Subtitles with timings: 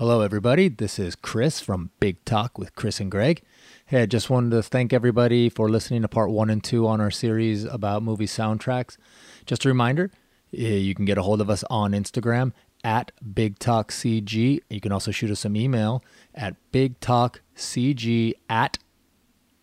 [0.00, 0.68] Hello, everybody.
[0.70, 3.42] This is Chris from Big Talk with Chris and Greg.
[3.84, 7.02] Hey, I just wanted to thank everybody for listening to part one and two on
[7.02, 8.96] our series about movie soundtracks.
[9.44, 10.10] Just a reminder
[10.56, 12.52] eh, you can get a hold of us on Instagram
[12.82, 14.60] at Big Talk CG.
[14.70, 16.02] You can also shoot us some email
[16.34, 18.78] at bigtalkcg at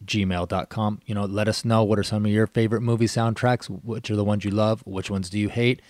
[0.05, 1.01] gmail.com.
[1.07, 4.15] You know, let us know what are some of your favorite movie soundtracks, which are
[4.15, 5.81] the ones you love, which ones do you hate.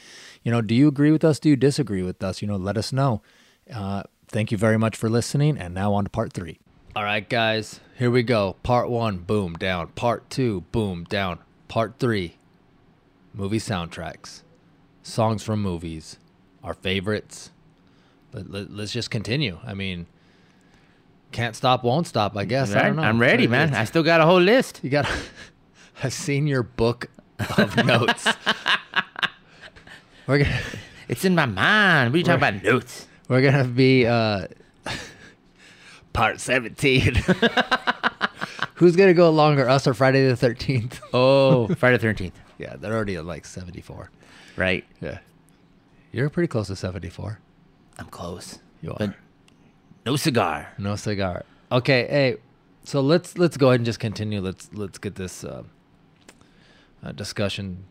[0.42, 1.38] You know, do you agree with us?
[1.38, 2.42] Do you disagree with us?
[2.42, 3.22] You know, let us know.
[3.74, 5.58] Uh, thank you very much for listening.
[5.58, 6.60] And now on to part three.
[6.96, 8.56] All right, guys, here we go.
[8.64, 9.88] Part one, boom, down.
[9.90, 11.40] Part two, boom, down.
[11.68, 12.38] Part three,
[13.34, 14.42] movie soundtracks,
[15.04, 16.18] songs from movies,
[16.64, 17.52] our favorites.
[18.34, 19.60] Let, let, let's just continue.
[19.66, 20.08] I mean,
[21.32, 22.74] can't stop, won't stop, I guess.
[22.74, 23.04] I don't know.
[23.04, 23.74] I'm ready, man.
[23.76, 24.80] I still got a whole list.
[24.82, 25.08] you got
[26.04, 27.08] I've seen your book
[27.58, 28.28] of notes.
[30.28, 30.60] We're gonna
[31.08, 32.12] It's in my mind.
[32.12, 32.64] What are you talking about?
[32.64, 33.08] Notes.
[33.28, 34.48] We're gonna be uh
[36.14, 37.16] part seventeen.
[38.76, 41.02] Who's gonna go longer, us or Friday the thirteenth?
[41.14, 42.34] Oh, Friday the 13th.
[42.58, 44.12] Yeah, they're already at like seventy four.
[44.56, 44.86] Right.
[45.02, 45.20] Yeah.
[46.12, 47.40] You're pretty close to seventy four.
[48.00, 48.60] I'm close.
[48.82, 48.98] You are.
[49.00, 49.14] But
[50.06, 50.74] no cigar.
[50.78, 51.44] No cigar.
[51.72, 52.38] Okay, hey,
[52.84, 54.40] so let's let's go ahead and just continue.
[54.40, 55.64] Let's let's get this uh,
[57.04, 57.86] uh, discussion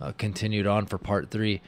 [0.00, 1.60] uh, continued on for part three.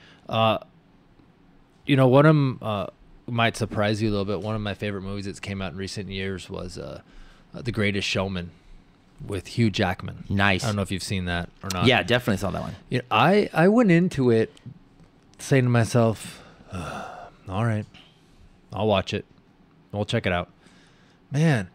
[1.87, 2.87] You know, one of 'em, uh,
[3.27, 4.41] might surprise you a little bit.
[4.41, 7.01] One of my favorite movies that's came out in recent years was uh,
[7.55, 8.51] uh, The Greatest Showman
[9.27, 10.25] with Hugh Jackman.
[10.29, 10.65] Nice.
[10.65, 11.87] I don't know if you've seen that or not.
[11.87, 12.75] Yeah, definitely saw that one.
[12.91, 14.53] You know, I I went into it
[15.39, 17.87] saying to myself, "All right,
[18.73, 19.25] I'll watch it.
[19.93, 20.51] We'll check it out."
[21.31, 21.69] Man,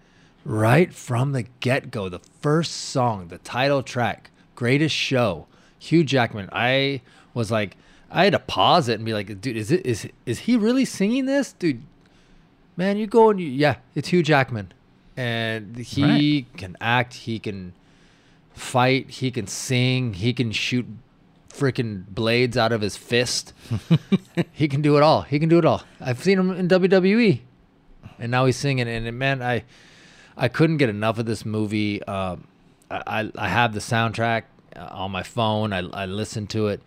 [0.45, 5.47] right from the get go, the first song, the title track, "Greatest Show,"
[5.79, 6.49] Hugh Jackman.
[6.51, 7.01] I
[7.33, 7.77] was like,
[8.11, 10.85] I had to pause it and be like, "Dude, is it is is he really
[10.85, 11.83] singing this, dude?"
[12.75, 14.71] Man, you go and you, yeah, it's Hugh Jackman,
[15.17, 17.73] and he can act, he can
[18.53, 20.85] fight, he can sing, he can shoot
[21.49, 23.53] freaking blades out of his fist.
[24.51, 25.23] he can do it all.
[25.23, 25.83] He can do it all.
[25.99, 27.41] I've seen him in WWE,
[28.17, 28.87] and now he's singing.
[28.87, 29.63] And man, I
[30.37, 32.01] I couldn't get enough of this movie.
[32.03, 32.47] Um,
[32.89, 34.43] I, I I have the soundtrack
[34.75, 35.73] uh, on my phone.
[35.73, 36.81] I I listen to it.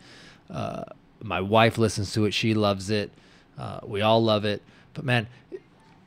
[0.50, 0.84] Uh,
[1.22, 2.33] my wife listens to it.
[2.33, 3.10] She loves it.
[3.59, 4.62] Uh, we all love it.
[4.94, 5.28] But man,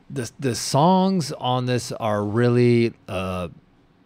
[0.08, 3.48] the the songs on this are really uh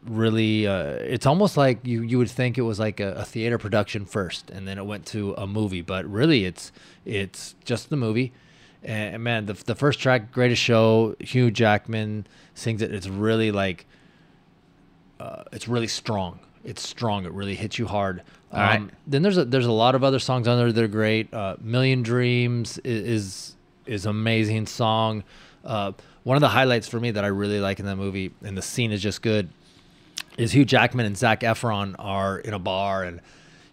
[0.04, 3.58] really uh it's almost like you you would think it was like a, a theater
[3.58, 6.72] production first and then it went to a movie but really it's
[7.04, 8.32] it's just the movie
[8.82, 13.84] and man the, the first track greatest show hugh jackman sings it it's really like
[15.18, 18.22] uh, it's really strong it's strong it really hits you hard
[18.52, 18.90] Um, All right.
[19.06, 21.56] then there's a there's a lot of other songs on there that are great uh,
[21.60, 23.54] million dreams is
[23.86, 25.22] is amazing song
[25.64, 25.92] uh,
[26.24, 28.62] one of the highlights for me that i really like in that movie and the
[28.62, 29.48] scene is just good
[30.36, 33.20] is Hugh Jackman and Zac Efron are in a bar and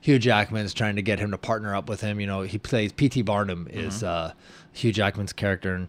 [0.02, 2.20] Hugh Jackman is trying to get him to partner up with him.
[2.20, 3.22] You know, he plays P.T.
[3.24, 4.34] Barnum is uh,
[4.74, 5.88] Hugh Jackman's character, and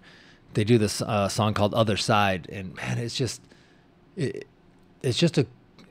[0.54, 3.42] they do this uh, song called "Other Side." And man, it's just,
[4.16, 4.46] it,
[5.02, 5.46] it's just a,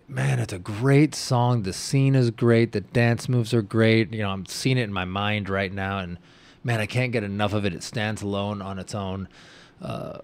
[0.08, 1.64] man, it's a great song.
[1.64, 2.72] The scene is great.
[2.72, 4.14] The dance moves are great.
[4.14, 6.18] You know, I'm seeing it in my mind right now, and
[6.64, 7.74] man, I can't get enough of it.
[7.74, 9.28] It stands alone on its own.
[9.82, 10.20] Uh,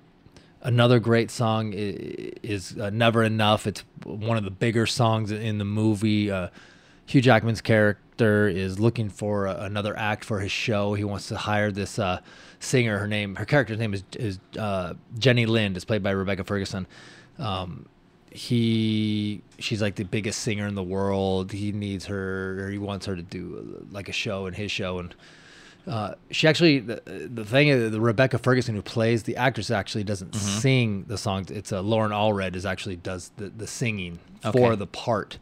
[0.66, 5.66] Another great song is, uh, "Never Enough." It's one of the bigger songs in the
[5.66, 6.32] movie.
[6.32, 6.48] Uh,
[7.06, 10.94] Hugh Jackman's character is looking for another act for his show.
[10.94, 12.22] He wants to hire this uh,
[12.60, 12.98] singer.
[12.98, 15.76] Her name, her character's name is is uh, Jenny Lind.
[15.76, 16.88] It's played by Rebecca Ferguson.
[17.38, 17.88] Um,
[18.34, 21.52] he, she's like the biggest singer in the world.
[21.52, 25.00] He needs her, or he wants her to do like a show in his show,
[25.00, 25.14] and
[25.88, 30.04] uh, she actually the, the thing is the Rebecca Ferguson who plays the actress actually
[30.04, 31.52] doesn't sing the songs.
[31.52, 34.76] It's uh, Loren Allred is actually does the, the singing for Okay.
[34.76, 35.38] the part.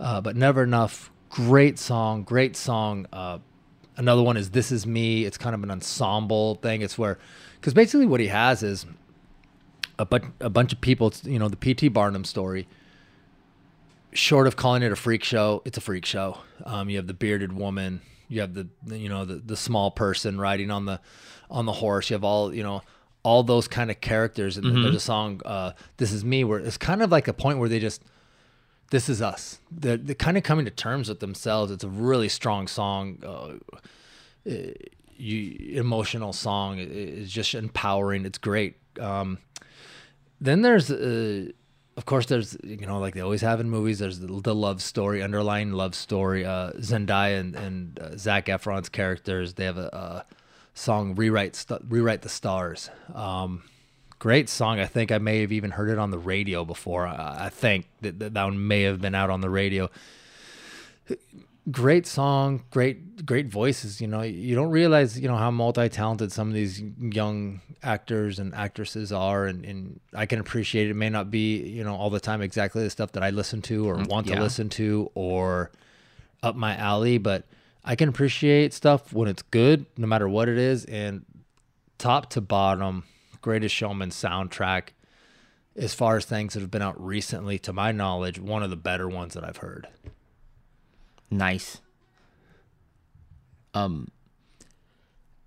[0.00, 1.10] Uh, but never enough.
[1.30, 3.06] Great song, great song.
[3.12, 3.38] Uh,
[3.96, 6.82] another one is "This Is Me." It's kind of an ensemble thing.
[6.82, 7.18] It's where
[7.60, 8.86] because basically what he has is
[9.98, 11.12] a, bu- a bunch of people.
[11.24, 11.88] You know the P.T.
[11.88, 12.66] Barnum story
[14.14, 16.36] short of calling it a freak show, it's a freak show.
[16.64, 20.38] Um, you have the bearded woman, you have the you know the the small person
[20.38, 21.00] riding on the
[21.50, 22.10] on the horse.
[22.10, 22.82] You have all you know
[23.22, 24.56] all those kind of characters.
[24.58, 27.58] And there's a song, uh, "This Is Me," where it's kind of like a point
[27.58, 28.02] where they just
[28.90, 29.58] this is us.
[29.70, 31.72] They're, they're kind of coming to terms with themselves.
[31.72, 33.18] It's a really strong song.
[33.24, 34.50] Uh,
[35.16, 36.78] you emotional song.
[36.78, 38.24] It- It's just empowering.
[38.26, 38.76] It's great.
[39.00, 39.38] Um,
[40.42, 41.46] then there's, uh,
[41.96, 44.00] of course, there's you know like they always have in movies.
[44.00, 46.44] There's the, the love story, underlying love story.
[46.44, 49.54] Uh, Zendaya and, and uh, Zac Efron's characters.
[49.54, 50.24] They have a, a
[50.74, 53.62] song "Rewrite St- Rewrite the Stars." Um,
[54.18, 54.80] great song.
[54.80, 57.06] I think I may have even heard it on the radio before.
[57.06, 59.90] I, I think that, that that one may have been out on the radio.
[61.70, 64.00] Great song, great great voices.
[64.00, 68.40] You know, you don't realize you know how multi talented some of these young actors
[68.40, 70.90] and actresses are, and, and I can appreciate it.
[70.90, 70.94] it.
[70.94, 73.88] May not be you know all the time exactly the stuff that I listen to
[73.88, 74.10] or mm-hmm.
[74.10, 74.36] want yeah.
[74.36, 75.70] to listen to or
[76.42, 77.44] up my alley, but
[77.84, 80.84] I can appreciate stuff when it's good, no matter what it is.
[80.84, 81.24] And
[81.98, 83.04] top to bottom,
[83.40, 84.88] Greatest Showman soundtrack,
[85.76, 88.76] as far as things that have been out recently, to my knowledge, one of the
[88.76, 89.88] better ones that I've heard.
[91.32, 91.80] Nice.
[93.74, 94.10] Um.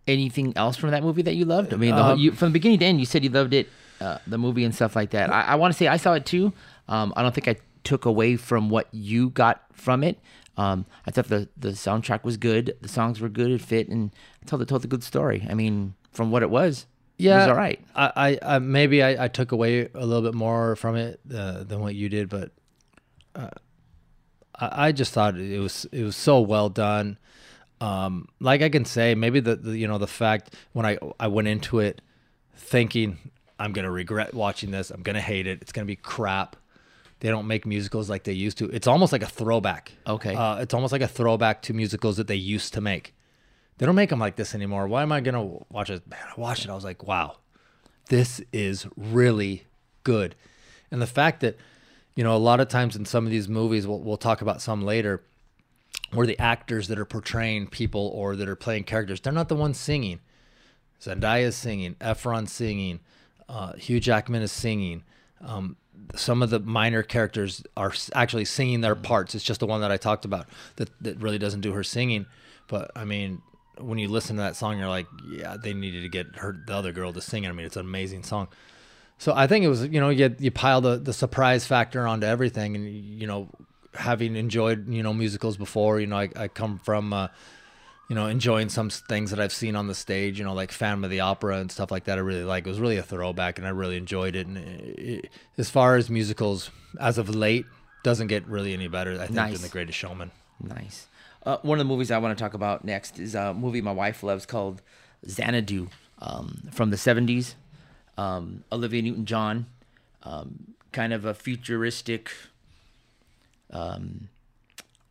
[0.08, 1.74] Anything else from that movie that you loved?
[1.74, 3.56] I mean, the whole, Um, you, from the beginning to end, you said you loved
[3.56, 3.68] it,
[4.00, 5.34] uh, the movie and stuff like that.
[5.34, 6.54] I, I want to say I saw it too.
[6.88, 10.20] Um, I don't think I took away from what you got from it.
[10.58, 14.12] Um, I thought the the soundtrack was good, the songs were good, it fit, and
[14.44, 15.48] I told it told a good story.
[15.50, 16.86] I mean, from what it was,
[17.18, 17.80] yeah, it was all right.
[17.96, 21.64] I, I, I maybe I, I took away a little bit more from it uh,
[21.64, 22.52] than what you did, but
[23.36, 23.50] uh,
[24.60, 27.18] I, I just thought it was it was so well done.
[27.82, 31.28] Um, like I can say, maybe the, the you know the fact when I I
[31.28, 32.02] went into it
[32.56, 33.18] thinking
[33.60, 36.56] I'm gonna regret watching this, I'm gonna hate it, it's gonna be crap.
[37.20, 38.66] They don't make musicals like they used to.
[38.70, 39.94] It's almost like a throwback.
[40.06, 40.36] Okay.
[40.36, 43.16] Uh, it's almost like a throwback to musicals that they used to make.
[43.78, 44.88] They don't make them like this anymore.
[44.88, 46.08] Why am I gonna watch it?
[46.08, 46.72] Man, I watched it.
[46.72, 47.38] I was like, wow,
[48.10, 49.66] this is really
[50.04, 50.36] good.
[50.92, 51.58] And the fact that,
[52.16, 54.62] you know, a lot of times in some of these movies, we'll, we'll talk about
[54.62, 55.24] some later,
[56.12, 59.56] where the actors that are portraying people or that are playing characters, they're not the
[59.56, 60.20] ones singing.
[61.02, 63.00] Zendaya is singing, Efron's singing,
[63.50, 65.04] uh, Hugh Jackman is singing.
[65.46, 65.76] Um,
[66.16, 69.36] some of the minor characters are actually singing their parts.
[69.36, 70.48] It's just the one that I talked about
[70.78, 72.26] that, that really doesn't do her singing.
[72.68, 73.42] But I mean,
[73.80, 76.74] when you listen to that song, you're like, yeah, they needed to get her, the
[76.74, 77.50] other girl to sing it.
[77.50, 78.48] I mean, it's an amazing song.
[79.18, 82.28] So I think it was, you know, you, you pile the, the surprise factor onto
[82.28, 82.76] everything.
[82.76, 83.50] And, you know,
[83.94, 87.30] having enjoyed, you know, musicals before, you know, I, I come from, uh,
[88.10, 91.04] you know, enjoying some things that I've seen on the stage, you know, like Phantom
[91.04, 92.18] of the Opera and stuff like that.
[92.18, 92.68] I really like.
[92.68, 94.46] It was really a throwback, and I really enjoyed it.
[94.46, 96.70] And it, it, as far as musicals,
[97.00, 97.66] as of late,
[98.04, 99.14] doesn't get really any better.
[99.14, 99.54] I think Nice.
[99.54, 100.30] than The Greatest Showman.
[100.62, 101.08] Nice.
[101.44, 103.92] Uh, one of the movies I want to talk about next is a movie my
[103.92, 104.82] wife loves called
[105.28, 105.90] Xanadu
[106.20, 107.56] um, from the 70s.
[108.18, 109.66] Um, Olivia Newton John,
[110.24, 112.32] um, kind of a futuristic,
[113.72, 114.30] um,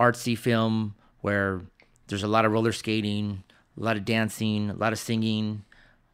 [0.00, 1.62] artsy film where
[2.08, 3.42] there's a lot of roller skating,
[3.78, 5.64] a lot of dancing, a lot of singing,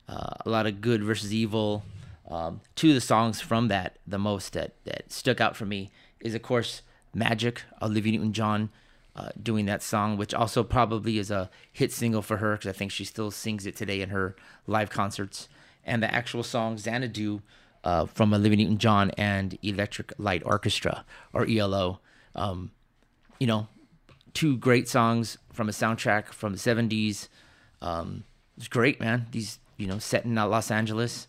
[0.08, 1.84] uh, a lot of good versus evil.
[2.28, 5.90] Um, two of the songs from that, the most that, that stuck out for me
[6.20, 6.82] is, of course,
[7.12, 8.70] Magic, Olivia Newton John
[9.16, 12.72] uh, doing that song, which also probably is a hit single for her because I
[12.72, 15.48] think she still sings it today in her live concerts.
[15.90, 17.42] And the actual song Xanadu
[17.84, 22.00] uh, from Olivia Newton John and Electric Light Orchestra, or ELO.
[22.34, 22.70] Um,
[23.38, 23.68] you know,
[24.34, 27.28] two great songs from a soundtrack from the 70s.
[27.82, 28.24] Um,
[28.56, 29.26] it's great, man.
[29.32, 31.26] These, you know, set in Los Angeles.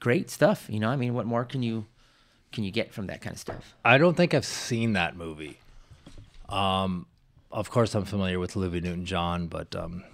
[0.00, 0.66] Great stuff.
[0.68, 1.86] You know, I mean, what more can you
[2.52, 3.74] can you get from that kind of stuff?
[3.84, 5.58] I don't think I've seen that movie.
[6.48, 7.06] Um,
[7.50, 10.04] of course, I'm familiar with Olivia Newton John, but um,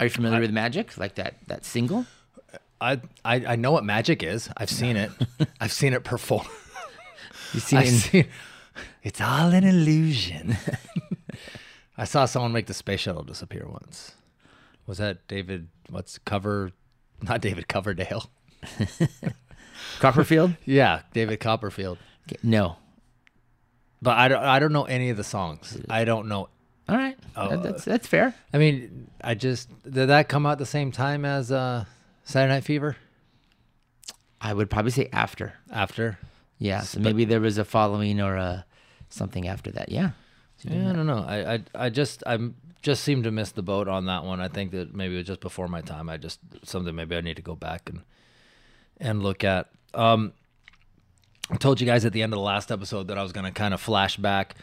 [0.00, 0.96] Are you familiar with Magic?
[0.98, 2.06] Like that that single?
[2.80, 4.48] I, I I know what magic is.
[4.56, 5.10] I've seen it.
[5.60, 6.46] I've seen it perform.
[7.52, 8.26] You've seen I've it in- seen,
[9.04, 10.56] it's all an illusion.
[11.96, 14.12] I saw someone make the space shuttle disappear once.
[14.86, 15.68] Was that David?
[15.90, 16.72] What's cover?
[17.22, 18.28] Not David Coverdale.
[20.00, 20.54] Copperfield?
[20.64, 21.98] Yeah, David Copperfield.
[22.28, 22.76] Okay, No.
[24.00, 24.42] But I don't.
[24.42, 25.78] I don't know any of the songs.
[25.88, 26.48] I don't know.
[26.88, 27.16] All right.
[27.36, 28.34] Oh, That- that's that's fair.
[28.52, 31.84] I mean, I just did that come out the same time as uh,
[32.24, 32.96] Saturday Night Fever?
[34.40, 35.54] I would probably say after.
[35.70, 36.18] After?
[36.58, 36.80] Yeah.
[36.80, 38.64] So maybe there was a following or a
[39.08, 39.90] something after that.
[39.90, 40.10] Yeah.
[40.64, 41.24] Yeah, I don't know.
[41.26, 44.40] I, I I just I'm just seemed to miss the boat on that one.
[44.40, 46.08] I think that maybe it was just before my time.
[46.08, 48.02] I just something maybe I need to go back and
[48.98, 49.70] and look at.
[49.94, 50.32] Um,
[51.50, 53.44] I told you guys at the end of the last episode that I was going
[53.44, 54.54] to kind of flash back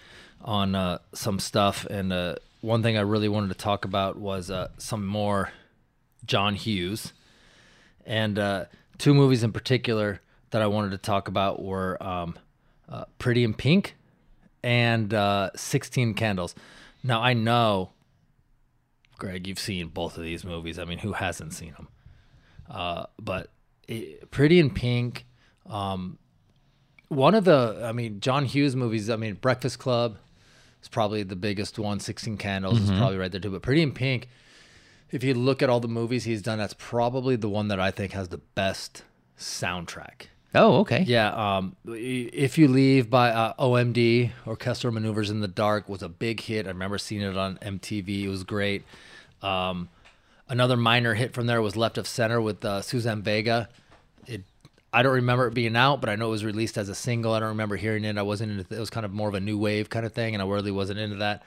[0.41, 4.49] on uh, some stuff, and uh, one thing I really wanted to talk about was
[4.49, 5.51] uh, some more
[6.25, 7.13] John Hughes,
[8.05, 8.65] and uh,
[8.97, 12.37] two movies in particular that I wanted to talk about were um,
[12.87, 13.95] uh, Pretty in Pink
[14.63, 16.55] and uh, 16 Candles.
[17.03, 17.91] Now I know,
[19.17, 20.79] Greg, you've seen both of these movies.
[20.79, 21.87] I mean, who hasn't seen them?
[23.19, 23.51] But
[23.87, 25.25] it, Pretty in Pink,
[25.69, 26.17] um,
[27.09, 29.09] one of the, I mean, John Hughes movies.
[29.09, 30.17] I mean, Breakfast Club
[30.81, 31.99] is probably the biggest one.
[31.99, 33.51] 16 Candles is probably right there too.
[33.51, 34.27] But Pretty in Pink,
[35.11, 37.91] if you look at all the movies he's done, that's probably the one that I
[37.91, 39.03] think has the best
[39.37, 40.27] soundtrack.
[40.55, 41.03] Oh, okay.
[41.05, 46.09] Yeah, um, if you leave by uh, OMD, Orchestral Maneuvers in the Dark was a
[46.09, 46.65] big hit.
[46.65, 48.23] I remember seeing it on MTV.
[48.23, 48.83] It was great.
[49.43, 49.89] Um,
[50.47, 53.69] another minor hit from there was Left of Center with uh, Suzanne Vega.
[54.25, 54.41] It,
[54.91, 57.33] I don't remember it being out, but I know it was released as a single.
[57.33, 58.17] I don't remember hearing it.
[58.17, 58.79] I wasn't into it.
[58.79, 60.99] was kind of more of a new wave kind of thing, and I really wasn't
[60.99, 61.43] into that.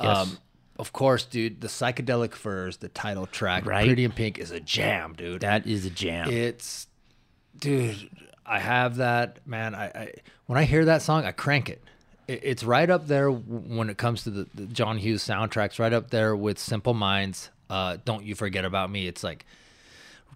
[0.00, 0.16] Yes.
[0.16, 0.38] Um,
[0.78, 3.86] of course, dude, the Psychedelic Furs, the title track, Right.
[3.86, 5.42] Pretty in Pink, is a jam, dude.
[5.42, 6.30] That is a jam.
[6.30, 6.86] It's,
[7.58, 8.08] dude,
[8.46, 9.74] I have that man.
[9.74, 10.12] I, I
[10.46, 11.82] when I hear that song, I crank it.
[12.26, 15.78] it it's right up there when it comes to the, the John Hughes soundtracks.
[15.78, 17.50] Right up there with Simple Minds.
[17.68, 19.06] Uh, Don't you forget about me?
[19.06, 19.44] It's like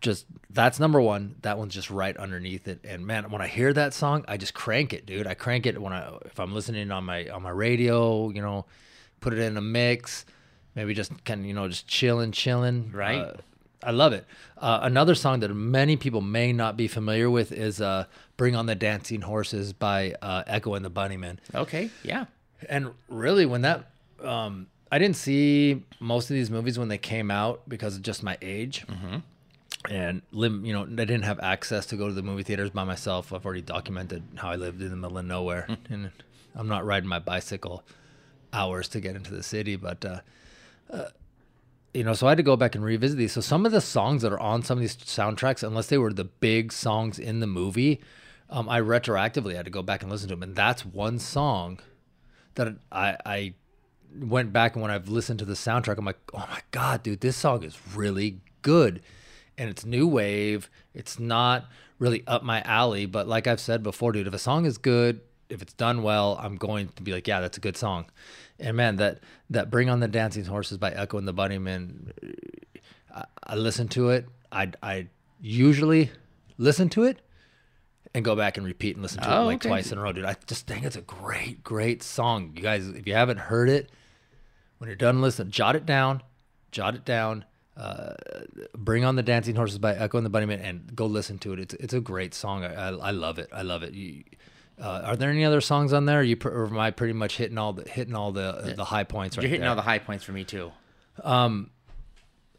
[0.04, 1.36] just that's number one.
[1.42, 2.80] That one's just right underneath it.
[2.84, 5.26] And man, when I hear that song, I just crank it, dude.
[5.26, 8.66] I crank it when I if I'm listening on my on my radio, you know,
[9.20, 10.24] put it in a mix,
[10.74, 12.92] maybe just kind of you know just chilling, chilling.
[12.92, 13.18] Right.
[13.18, 13.32] Uh,
[13.82, 14.24] I love it.
[14.56, 18.04] Uh, another song that many people may not be familiar with is uh,
[18.36, 21.38] "Bring on the Dancing Horses" by uh, Echo and the Bunnymen.
[21.54, 21.90] okay.
[22.02, 22.26] Yeah.
[22.68, 23.90] And really, when that,
[24.22, 28.22] um, I didn't see most of these movies when they came out because of just
[28.22, 28.86] my age.
[28.86, 29.16] Mm-hmm.
[29.90, 32.84] And lim, you know, I didn't have access to go to the movie theaters by
[32.84, 33.32] myself.
[33.32, 36.10] I've already documented how I lived in the middle of nowhere, and
[36.54, 37.84] I'm not riding my bicycle
[38.52, 39.76] hours to get into the city.
[39.76, 40.20] But uh,
[40.90, 41.08] uh,
[41.92, 43.32] you know, so I had to go back and revisit these.
[43.32, 46.12] So some of the songs that are on some of these soundtracks, unless they were
[46.12, 48.00] the big songs in the movie,
[48.50, 50.42] um, I retroactively had to go back and listen to them.
[50.42, 51.80] And that's one song
[52.54, 53.54] that I I
[54.18, 57.20] went back and when I've listened to the soundtrack, I'm like, oh my god, dude,
[57.20, 59.02] this song is really good,
[59.58, 60.70] and it's new wave.
[60.94, 61.66] It's not
[61.98, 65.20] really up my alley, but like I've said before, dude, if a song is good,
[65.48, 68.06] if it's done well, I'm going to be like, yeah, that's a good song.
[68.58, 69.20] And man, that
[69.50, 72.12] that "Bring On the Dancing Horses" by Echo and the Bunnymen,
[73.14, 74.26] I, I listen to it.
[74.52, 75.08] I I
[75.40, 76.10] usually
[76.56, 77.20] listen to it
[78.14, 79.68] and go back and repeat and listen to it Oh, like okay.
[79.68, 80.24] twice in a row, dude.
[80.24, 82.52] I just think it's a great, great song.
[82.54, 83.90] You guys, if you haven't heard it,
[84.78, 86.22] when you're done listening, jot it down,
[86.70, 87.44] jot it down.
[87.76, 88.14] Uh,
[88.76, 91.58] Bring on the Dancing Horses by Echo and the Bunnymen, and go listen to it.
[91.58, 92.64] It's it's a great song.
[92.64, 93.48] I I, I love it.
[93.52, 93.94] I love it.
[93.94, 94.22] You,
[94.80, 96.22] uh, are there any other songs on there?
[96.22, 99.04] You pr- or am I pretty much hitting all the hitting all the the high
[99.04, 99.70] points right You're hitting there?
[99.70, 100.70] all the high points for me too.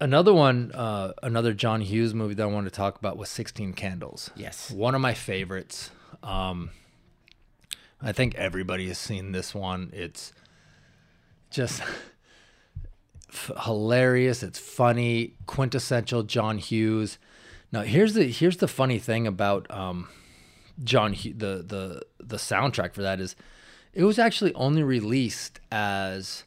[0.01, 3.73] another one, uh, another John Hughes movie that I wanted to talk about was Sixteen
[3.73, 4.29] Candles.
[4.35, 4.71] Yes.
[4.71, 5.91] one of my favorites.
[6.23, 6.71] Um,
[8.01, 9.91] I think everybody has seen this one.
[9.93, 10.33] It's
[11.49, 11.81] just
[13.37, 14.43] hilarious.
[14.43, 17.17] It's funny, quintessential John Hughes.
[17.71, 20.07] Now here's the here's the funny thing about um,
[20.83, 23.35] John the the the soundtrack for that is
[23.93, 26.43] it was actually only released as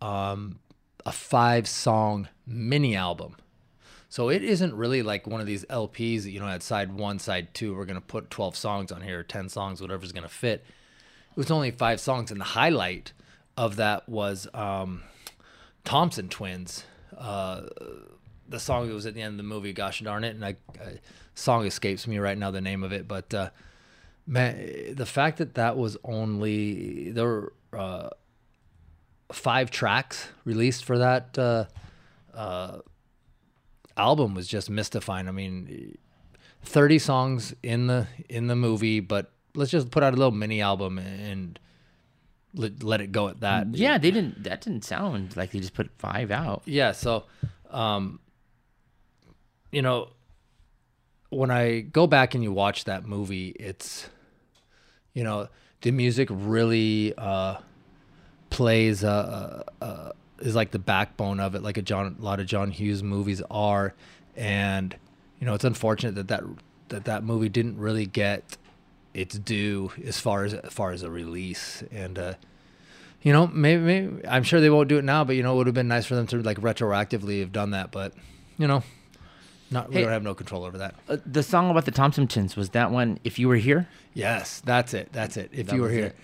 [0.00, 0.58] um,
[1.06, 3.36] a five song mini album.
[4.10, 7.18] So it isn't really like one of these LPs that you know had side one,
[7.18, 7.74] side two.
[7.74, 10.64] We're gonna put twelve songs on here, ten songs, whatever's gonna fit.
[11.30, 13.12] It was only five songs, and the highlight
[13.56, 15.02] of that was um,
[15.84, 16.84] Thompson Twins.
[17.16, 17.62] Uh,
[18.48, 20.56] the song that was at the end of the movie, gosh darn it, and I,
[20.80, 20.98] I
[21.34, 23.50] song escapes me right now the name of it, but uh,
[24.26, 28.10] man, the fact that that was only there were uh,
[29.32, 31.64] five tracks released for that uh,
[32.34, 32.78] uh,
[33.96, 35.28] album was just mystifying.
[35.28, 35.98] I mean,
[36.62, 40.60] thirty songs in the in the movie, but let's just put out a little mini
[40.60, 41.58] album and
[42.58, 43.74] let, let it go at that.
[43.74, 44.44] Yeah, they didn't.
[44.44, 46.62] That didn't sound like they just put five out.
[46.64, 47.24] Yeah, so
[47.70, 48.20] um
[49.70, 50.08] you know
[51.30, 54.08] when I go back and you watch that movie, it's
[55.14, 55.48] you know,
[55.82, 57.56] the music really uh
[58.50, 62.40] plays uh, uh, uh is like the backbone of it like a John a lot
[62.40, 63.94] of John Hughes movies are
[64.36, 64.96] and
[65.38, 66.44] you know, it's unfortunate that that
[66.88, 68.56] that, that movie didn't really get
[69.22, 72.34] its due as far as as far as a release and uh
[73.20, 75.56] you know, maybe, maybe I'm sure they won't do it now, but you know, it
[75.56, 77.90] would have been nice for them to like retroactively have done that.
[77.90, 78.12] But
[78.58, 78.84] you know,
[79.72, 80.94] not we don't have no control over that.
[81.08, 83.18] Uh, the song about the Thompson twins was that one.
[83.24, 85.08] If you were here, Yes, that's it.
[85.12, 85.50] That's it.
[85.52, 86.16] If That you were here, it.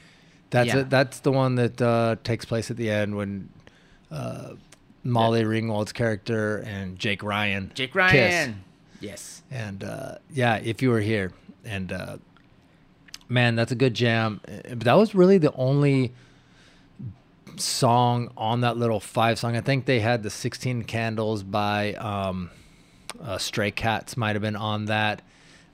[0.50, 0.78] that's Yeah.
[0.78, 0.90] it.
[0.90, 3.48] That's the one that uh, takes place at the end when
[4.12, 4.54] uh,
[5.02, 7.96] Molly Ringwald's character and Jake Ryan, Jake kiss.
[7.96, 8.64] Ryan.
[9.00, 9.42] Yes.
[9.50, 11.32] and uh, yeah, if you were here,
[11.64, 12.16] and uh,
[13.28, 14.40] man, that's a good jam.
[14.44, 16.12] But that was really the only
[17.56, 19.56] song on that little five song.
[19.56, 22.50] I think they had the 16 Candles by um,
[23.22, 25.22] uh, Stray Cats might have been on that.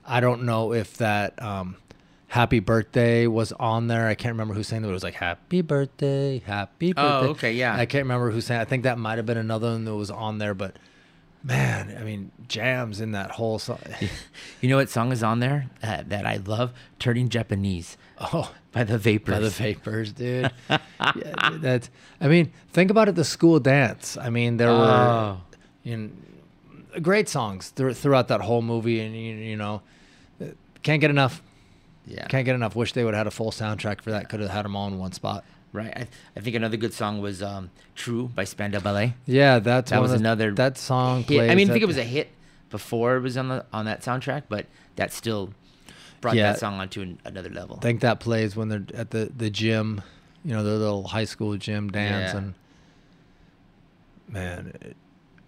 [0.05, 1.77] I don't know if that um,
[2.27, 4.07] Happy Birthday was on there.
[4.07, 4.87] I can't remember who sang it.
[4.87, 7.27] It was like Happy Birthday, Happy Birthday.
[7.27, 7.75] Oh, okay, yeah.
[7.75, 8.59] I can't remember who sang.
[8.59, 8.61] it.
[8.61, 10.75] I think that might have been another one that was on there, but
[11.43, 13.79] man, I mean, jams in that whole song.
[14.61, 16.71] You know what song is on there uh, that I love?
[16.99, 19.33] Turning Japanese Oh, by the Vapors.
[19.33, 20.51] by the vapors, dude.
[20.69, 21.89] yeah, dude, that's.
[22.19, 23.15] I mean, think about it.
[23.15, 24.17] The school dance.
[24.17, 25.41] I mean, there were Oh.
[25.83, 29.81] you know, great songs thr- throughout that whole movie, and you, you know,
[30.83, 31.41] can't get enough.
[32.05, 32.27] Yeah.
[32.27, 32.75] Can't get enough.
[32.75, 34.29] Wish they would have had a full soundtrack for that.
[34.29, 35.43] Could have had them all in one spot.
[35.73, 35.93] Right.
[35.95, 39.13] I, I think another good song was um, "True" by Spandau Ballet.
[39.25, 41.27] Yeah, that's That was another That song Hit.
[41.27, 41.51] plays.
[41.51, 42.29] I mean, I think it was a hit
[42.69, 44.65] before it was on the on that soundtrack, but
[44.97, 45.53] that still
[46.19, 46.51] brought Yeah.
[46.51, 47.77] that song onto an, another level.
[47.77, 50.01] I think that plays when they're at the the gym,
[50.43, 52.37] you know, the little high school gym dance, Yeah.
[52.39, 52.53] and
[54.27, 54.95] man, it,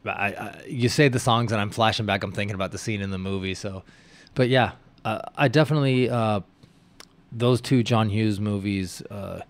[0.05, 2.23] I, I you say the songs and I'm flashing back.
[2.23, 3.55] I'm thinking about the scene in the movie.
[3.55, 3.83] So,
[4.35, 4.71] but yeah,
[5.05, 6.41] uh, I definitely uh,
[7.31, 9.01] those two John Hughes movies.
[9.09, 9.41] Uh,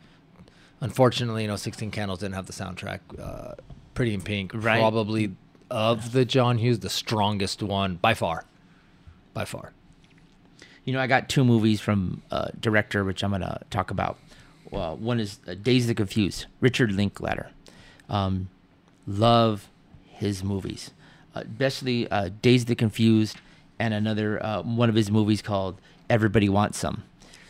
[0.83, 2.99] unfortunately, you know, Sixteen Candles didn't have the soundtrack.
[3.19, 3.55] Uh,
[3.95, 4.79] Pretty in Pink, Right.
[4.79, 5.35] probably
[5.71, 8.45] of the John Hughes, the strongest one by far,
[9.33, 9.71] by far.
[10.83, 14.17] You know, I got two movies from uh, director, which I'm gonna talk about.
[14.71, 17.51] Well, one is uh, Days of the Confused, Richard Linklater.
[18.09, 18.49] Um,
[19.07, 19.69] love
[20.07, 20.91] his movies,
[21.35, 23.37] uh, especially uh, Days of the Confused,
[23.79, 27.03] and another uh, one of his movies called Everybody Wants Some.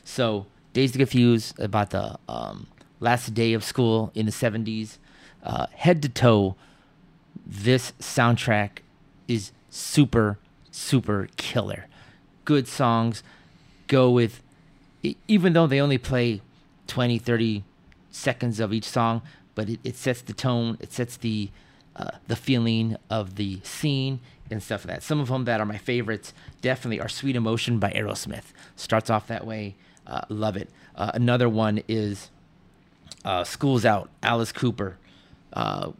[0.03, 2.67] So, Days of the Confused about the um,
[3.03, 4.97] last day of school in the '70s,
[5.43, 6.55] uh, head to toe.
[7.45, 8.79] This soundtrack
[9.27, 10.39] is super,
[10.71, 11.87] super killer.
[12.45, 13.21] Good songs.
[13.87, 14.41] Go with,
[15.27, 16.41] even though they only play
[16.87, 17.63] 20, 30
[18.09, 19.21] seconds of each song,
[19.55, 21.49] but it, it sets the tone, it sets the
[21.95, 24.19] uh, the feeling of the scene
[24.49, 25.03] and stuff like that.
[25.03, 28.45] Some of them that are my favorites definitely are Sweet Emotion by Aerosmith.
[28.75, 29.75] Starts off that way.
[30.07, 30.69] Uh, love it.
[30.95, 32.31] Uh, another one is
[33.25, 34.97] uh, School's Out, Alice Cooper.
[35.51, 35.91] Uh,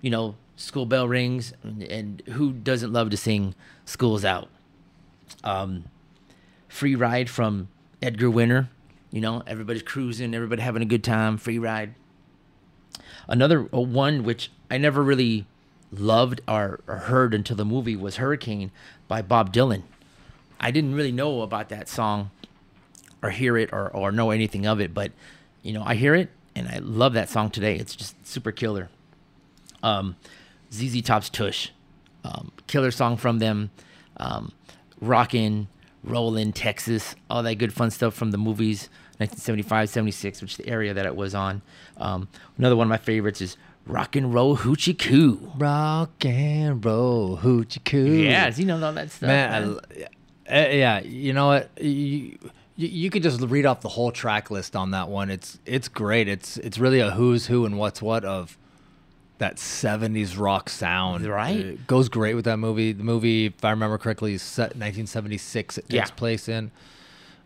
[0.00, 4.48] you know, School Bell Rings, and, and who doesn't love to sing School's Out?
[5.42, 5.84] Um,
[6.68, 7.68] free Ride from
[8.02, 8.68] Edgar Winter.
[9.10, 11.36] You know, everybody's cruising, everybody having a good time.
[11.38, 11.94] Free Ride.
[13.26, 15.46] Another uh, one which I never really
[15.90, 18.70] loved or, or heard until the movie was Hurricane
[19.08, 19.82] by Bob Dylan.
[20.60, 22.30] I didn't really know about that song
[23.22, 25.12] or hear it or, or know anything of it, but
[25.62, 27.76] you know, I hear it and I love that song today.
[27.76, 28.88] It's just super killer.
[29.82, 30.16] Um,
[30.72, 31.70] ZZ Top's Tush,
[32.24, 33.70] um, killer song from them.
[34.16, 34.52] Um,
[35.00, 35.68] Rockin',
[36.04, 40.68] Rollin', Texas, all that good fun stuff from the movies, 1975, 76, which is the
[40.68, 41.62] area that it was on.
[41.96, 45.52] Um, another one of my favorites is Rock and Roll Hoochie Coo.
[45.56, 48.04] Rock and roll, hoochie coo.
[48.12, 49.26] Yes, you know all that stuff.
[49.26, 49.62] man.
[49.62, 49.78] Man.
[50.48, 51.70] uh, yeah, you know what?
[51.82, 52.38] You,
[52.80, 55.30] you you could just read off the whole track list on that one.
[55.30, 56.28] It's it's great.
[56.28, 58.56] It's it's really a who's who and what's what of
[59.38, 61.26] that '70s rock sound.
[61.26, 61.56] Right.
[61.56, 62.92] It goes great with that movie.
[62.92, 65.78] The movie, if I remember correctly, is set 1976.
[65.78, 66.04] It takes Yeah.
[66.14, 66.70] place in.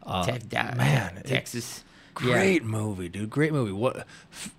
[0.02, 1.82] Uh, Tex- da- man, Texas.
[2.20, 2.32] Yeah.
[2.32, 3.30] Great movie, dude.
[3.30, 3.72] Great movie.
[3.72, 4.06] What?
[4.32, 4.50] f-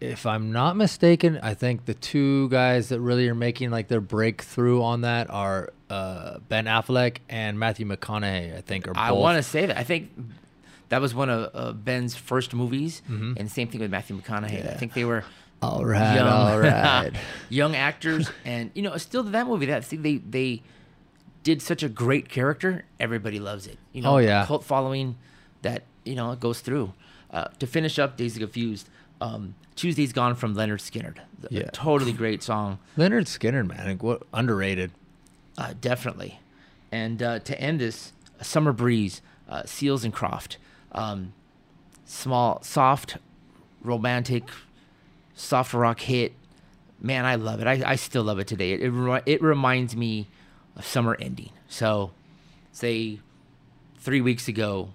[0.00, 4.00] If I'm not mistaken, I think the two guys that really are making like their
[4.00, 8.56] breakthrough on that are uh, Ben Affleck and Matthew McConaughey.
[8.56, 8.92] I think are.
[8.94, 9.02] Both.
[9.02, 9.76] I want to say that.
[9.76, 10.10] I think
[10.88, 13.36] that was one of uh, Ben's first movies, Mhm.
[13.38, 14.68] and same thing with Matthew McConaughey.
[14.68, 15.24] I think they were
[15.62, 17.12] All right, young, all right.
[17.48, 20.62] young actors, and you know, still that movie that see, they they
[21.42, 22.84] did such a great character.
[22.98, 23.78] Everybody loves it.
[23.92, 24.44] You know, Oh, yeah.
[24.46, 25.16] cult following
[25.62, 26.92] that you know it goes through.
[27.30, 28.88] Uh, to finish up, Days of Confused.
[29.20, 31.18] Um, Tuesday's Gone from Lynyrd Skynyrd.
[31.50, 31.68] Yeah.
[31.72, 32.78] totally great song.
[32.96, 34.90] Lynyrd Skynyrd, man, what underrated.
[35.58, 36.40] Uh, definitely.
[36.92, 40.58] And uh, to end this, a Summer Breeze, uh, Seals and Croft.
[40.92, 41.32] Um,
[42.04, 43.18] small, soft,
[43.82, 44.44] romantic,
[45.34, 46.32] soft rock hit.
[47.00, 47.66] Man, I love it.
[47.66, 48.72] I, I still love it today.
[48.72, 50.28] It, it, it reminds me
[50.76, 51.50] of summer ending.
[51.68, 52.12] So,
[52.72, 53.20] say
[53.98, 54.90] three weeks ago,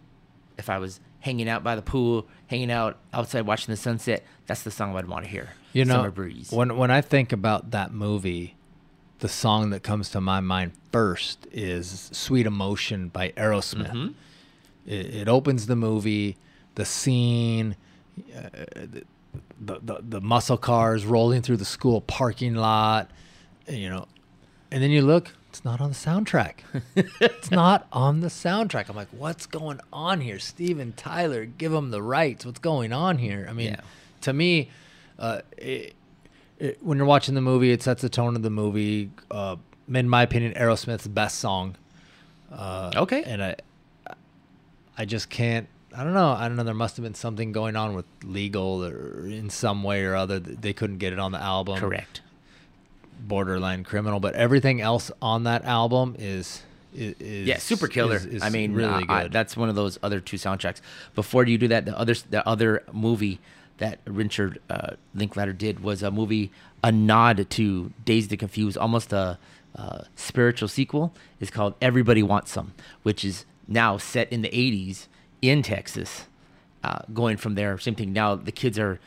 [0.57, 4.63] if I was hanging out by the pool, hanging out outside watching the sunset, that's
[4.63, 5.49] the song I'd want to hear.
[5.73, 6.51] You know, Summer Breeze.
[6.51, 8.55] when when I think about that movie,
[9.21, 13.91] the song that comes to my mind first is "Sweet Emotion" by Aerosmith.
[13.91, 14.13] Mhm.
[14.85, 16.37] It, it opens the movie,
[16.75, 17.75] the scene,
[18.35, 18.49] uh,
[19.59, 23.09] the, the the muscle cars rolling through the school parking lot,
[23.67, 24.07] you know,
[24.71, 26.55] and then you look, it's not on the soundtrack.
[26.95, 28.89] it's not on the soundtrack.
[28.89, 30.39] I'm like, what's going on here?
[30.39, 32.45] Steven Tyler, give him the rights.
[32.45, 33.45] What's going on here?
[33.49, 33.81] I mean, Yeah.
[34.21, 34.69] to me,
[35.19, 35.93] uh, it,
[36.61, 39.11] it, when you're watching the movie, it sets the tone of the movie.
[39.29, 39.55] Uh,
[39.93, 41.75] in my opinion, Aerosmith's best song.
[42.51, 43.23] Uh, Okay.
[43.23, 43.55] and I,
[44.97, 45.67] I just can't.
[45.95, 46.29] I don't know.
[46.31, 46.63] I don't know.
[46.63, 50.39] There must have been something going on with legal or in some way or other.
[50.39, 51.77] that They couldn't get it on the album.
[51.79, 52.21] Correct.
[53.19, 57.15] borderline criminal, but everything else on that album is is,
[57.47, 58.15] yeah, super killer.
[58.17, 59.31] is- is I mean, really uh, I- good.
[59.31, 60.81] that's one of those other two soundtracks.
[61.15, 63.39] Before you do that, the other the other movie
[63.81, 66.51] that Richard uh, Linklater did was a movie,
[66.83, 69.39] a nod to Dazed and Confused, almost a
[69.75, 71.13] uh, spiritual sequel.
[71.39, 75.07] It's called Everybody Wants Some, which is now set in the '80s
[75.41, 76.27] in Texas.
[76.83, 78.13] Uh, going from there, same thing.
[78.13, 78.99] Now the kids are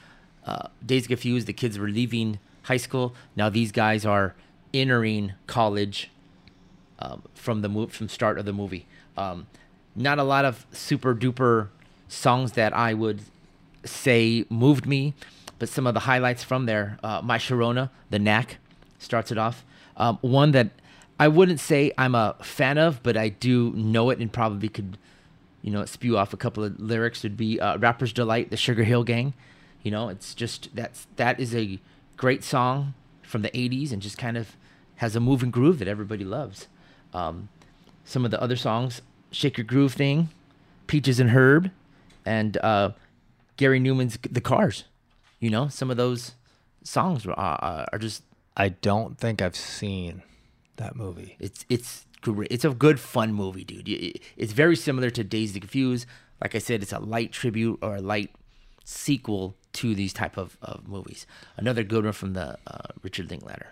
[0.45, 1.47] uh, Dazed and Confused.
[1.47, 3.15] The kids were leaving high school.
[3.37, 4.35] Now these guys are
[4.73, 6.11] entering college
[6.99, 8.87] um, from the move from start of the movie.
[9.17, 9.47] Um,
[9.95, 11.69] not a lot of super duper
[12.09, 13.21] songs that I would
[13.85, 15.15] say moved me,
[15.59, 16.99] but some of the highlights from there.
[17.03, 18.59] Uh, My Sharona, the Knack,
[18.99, 19.65] starts it off.
[19.97, 20.71] Um, one that
[21.19, 24.99] I wouldn't say I'm a fan of, but I do know it and probably could,
[25.63, 27.23] you know, spew off a couple of lyrics.
[27.23, 29.35] Would be uh, "Rapper's Delight," the Sugar Hill Gang.
[29.83, 31.79] You know, it's just that's that is a
[32.17, 34.57] great song from the '80s and just kind of
[34.97, 36.69] has a moving groove that everybody loves.
[37.13, 37.49] Um,
[38.05, 40.31] some of the other songs, "Shake Your Groove" thing,
[40.89, 41.71] "Peaches and Herb,"
[42.27, 42.91] and uh,
[43.57, 44.85] Gary Numan's "The Cars."
[45.41, 46.33] You know, some of those
[46.83, 48.23] songs are, are, are just
[48.57, 50.23] I don't think I've seen
[50.77, 51.37] that movie.
[51.39, 52.07] it's it's.
[52.27, 53.87] It's a good fun movie, dude.
[54.39, 56.07] It's very similar to Dazed and Confused.
[56.41, 58.31] Like I said, it's a light tribute or a light
[58.83, 61.27] sequel to these type of, of movies.
[61.59, 63.67] Another good one from the uh, Richard Linklater.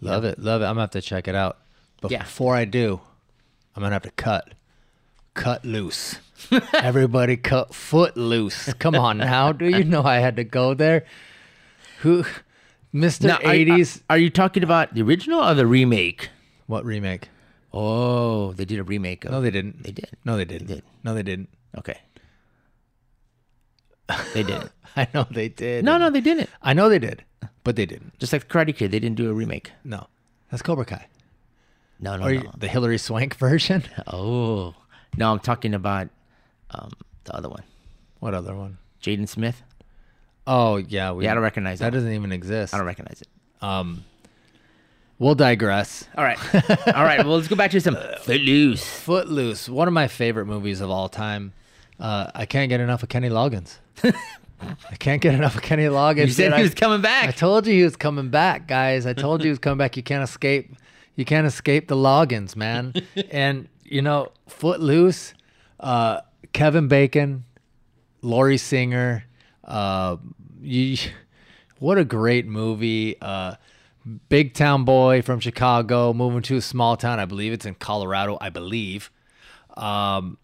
[0.00, 0.64] Love it, love it.
[0.64, 1.58] I'm gonna have to check it out.
[2.00, 2.22] But Yeah.
[2.24, 3.00] before I do,
[3.76, 4.54] I'm gonna have to cut,
[5.34, 6.16] cut loose.
[6.74, 8.72] Everybody, cut foot loose.
[8.74, 11.04] Come on now, do you know I had to go there?
[12.00, 12.24] Who,
[12.92, 13.98] Mister Now, '80s?
[13.98, 16.28] Uh, are, you talking about the original or the remake?
[16.66, 17.28] what remake?
[17.72, 19.24] Oh, they did a remake.
[19.24, 19.82] Of, No, they didn't.
[19.82, 20.10] They did.
[20.24, 20.68] No, they didn't.
[20.68, 20.82] did.
[21.02, 21.48] No, they didn't.
[21.76, 21.98] Okay.
[24.34, 24.70] They didn't.
[24.96, 25.84] I know they did.
[25.84, 26.48] no, no, they didn't.
[26.62, 27.24] I know they did,
[27.64, 28.16] but they didn't.
[28.18, 29.72] Just like Karate Kid, they didn't do a remake.
[29.82, 30.06] No,
[30.50, 31.06] that's Cobra Kai.
[31.98, 32.52] No, no, Or no.
[32.56, 33.82] the Hilary Swank version.
[34.06, 34.74] Oh,
[35.16, 36.08] no, I'm talking about
[36.70, 36.90] um,
[37.24, 37.62] the other one,
[38.20, 38.78] What other one?
[39.02, 39.62] Jaden Smith.
[40.46, 41.86] Oh yeah, we, Yeah, I don't recognize that.
[41.92, 41.98] that.
[41.98, 42.74] Doesn't even exist.
[42.74, 43.28] I don't recognize it.
[43.62, 44.04] Um,
[45.18, 46.06] we'll digress.
[46.16, 46.38] All right,
[46.94, 47.24] all right.
[47.24, 48.84] Well, let's go back to some Footloose.
[48.84, 51.52] Footloose, one of my favorite movies of all time.
[51.98, 53.76] Uh, I can't get enough of Kenny Loggins.
[54.02, 56.26] I can't get enough of Kenny Loggins.
[56.26, 57.28] You said he I- was coming back.
[57.28, 59.06] I told you he was coming back, guys.
[59.06, 59.96] I told you he was coming back.
[59.96, 60.74] You can't escape.
[61.16, 62.92] You can't escape the Loggins, man.
[63.30, 65.34] and you know, Footloose,
[65.80, 66.20] uh,
[66.52, 67.44] Kevin Bacon,
[68.22, 69.24] Lori Singer.
[69.62, 70.16] Uh,
[70.60, 70.96] you,
[71.78, 73.16] what a great movie.
[73.20, 73.54] Uh,
[74.28, 77.18] big town boy from Chicago, moving to a small town.
[77.18, 78.38] I believe it's in Colorado.
[78.40, 79.10] I believe.
[79.76, 80.38] Um,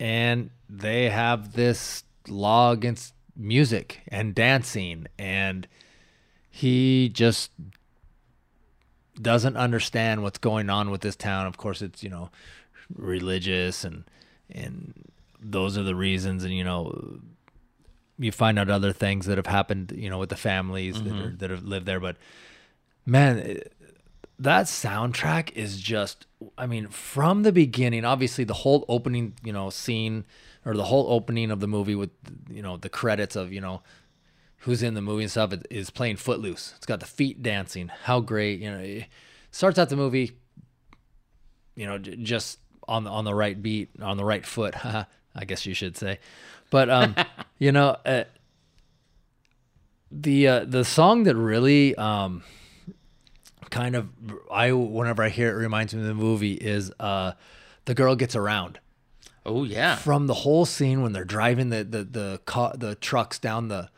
[0.00, 5.66] and they have this law against music and dancing and
[6.50, 7.50] he just
[9.20, 12.30] doesn't understand what's going on with this town of course it's you know
[12.96, 14.04] religious and
[14.50, 14.92] and
[15.40, 16.44] those are the reasons.
[16.44, 17.20] And you know
[18.18, 21.26] you find out other things that have happened you know with the families that, mm-hmm.
[21.26, 22.00] are, that have lived there.
[22.00, 22.16] But
[23.04, 23.72] man it-
[24.38, 26.26] that soundtrack is just
[26.58, 30.24] i mean from the beginning obviously the whole opening you know scene
[30.64, 32.10] or the whole opening of the movie with
[32.50, 33.82] you know the credits of you know
[34.58, 36.74] who's in the movie and stuff it is playing footloose.
[36.76, 37.88] It's got the feet dancing.
[38.04, 39.06] How great you know it
[39.50, 40.38] starts out the movie
[41.74, 45.44] you know j- just on the on the right beat on the right foot i
[45.46, 46.18] guess you should say
[46.70, 47.14] but um
[47.58, 48.24] you know uh,
[50.10, 52.42] the uh, the song that really um
[53.70, 54.08] kind of
[54.50, 57.32] I whenever I hear it reminds me of the movie is uh
[57.86, 58.78] the girl gets around
[59.46, 59.96] Oh yeah.
[59.96, 63.88] from the whole scene when they're driving the the the car the trucks down the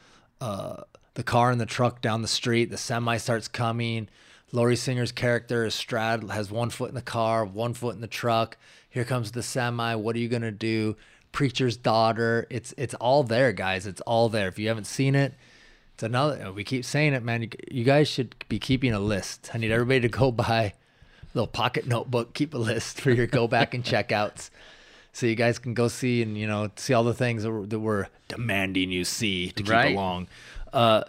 [0.40, 0.82] uh
[1.14, 4.08] the car and the truck down the street the semi starts coming
[4.54, 8.06] Lori Singer's character is straddled has one foot in the car one foot in the
[8.06, 8.56] truck.
[8.88, 10.96] Here comes the semi what are you gonna do?
[11.32, 14.46] Preacher's daughter it's it's all there guys it's all there.
[14.46, 15.34] If you haven't seen it
[15.94, 19.50] it's another we keep saying it man you, you guys should be keeping a list.
[19.52, 20.72] I need everybody to go buy a
[21.34, 24.50] little pocket notebook keep a list for your go back and checkouts.
[25.16, 27.66] So you guys can go see and you know see all the things that we're,
[27.66, 29.92] that we're demanding you see to keep Right.
[29.94, 30.26] along.
[30.72, 31.04] Uh,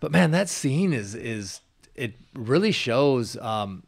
[0.00, 1.60] but man, that scene is is
[2.00, 3.82] it really shows um,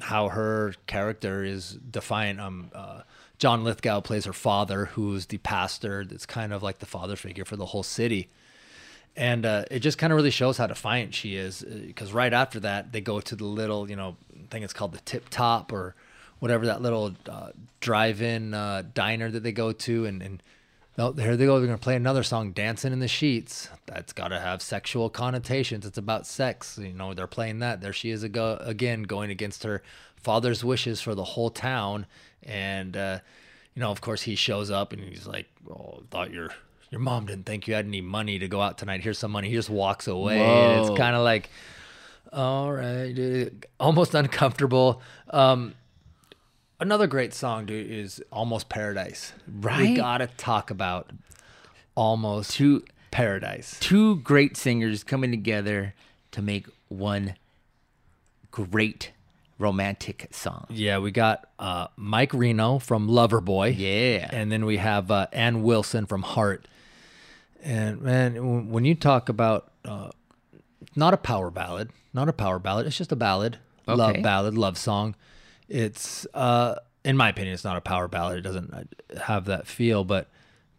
[0.00, 2.40] how her character is defiant.
[2.40, 3.02] Um, uh,
[3.38, 6.04] John Lithgow plays her father, who's the pastor.
[6.04, 8.28] That's kind of like the father figure for the whole city.
[9.16, 11.62] And uh, it just kind of really shows how defiant she is.
[11.62, 14.16] Because right after that, they go to the little, you know,
[14.50, 15.94] thing it's called the Tip Top or
[16.40, 20.42] whatever that little uh, drive-in uh, diner that they go to, and, and
[21.00, 21.58] Oh, here they go.
[21.58, 25.86] They're gonna play another song, "Dancing in the Sheets." That's got to have sexual connotations.
[25.86, 26.76] It's about sex.
[26.82, 27.80] You know, they're playing that.
[27.80, 29.82] There she is ago, again, going against her
[30.16, 32.06] father's wishes for the whole town.
[32.42, 33.20] And uh,
[33.74, 36.50] you know, of course, he shows up and he's like, "Oh, I thought your
[36.90, 39.00] your mom didn't think you had any money to go out tonight.
[39.02, 40.40] Here's some money." He just walks away.
[40.80, 41.48] It's kind of like,
[42.32, 45.00] all right, dude, almost uncomfortable.
[45.30, 45.74] Um,
[46.80, 49.80] another great song, dude, is "Almost Paradise." Right.
[49.80, 51.10] We gotta talk about
[51.94, 55.94] "Almost Two Paradise." two great singers coming together
[56.32, 57.34] to make one
[58.50, 59.12] great
[59.58, 60.66] romantic song.
[60.70, 63.74] Yeah, we got uh, Mike Reno from Loverboy.
[63.76, 64.28] Yeah.
[64.30, 66.66] and then we have uh, Ann Wilson from Heart.
[67.62, 70.10] And man, when you talk about uh,
[70.94, 74.78] not a power ballad, not a power ballad, it's just a ballad, love ballad, love
[74.78, 75.16] song.
[75.68, 78.38] It's, uh, in my opinion, it's not a power ballad.
[78.38, 80.28] It doesn't uh, have that feel, but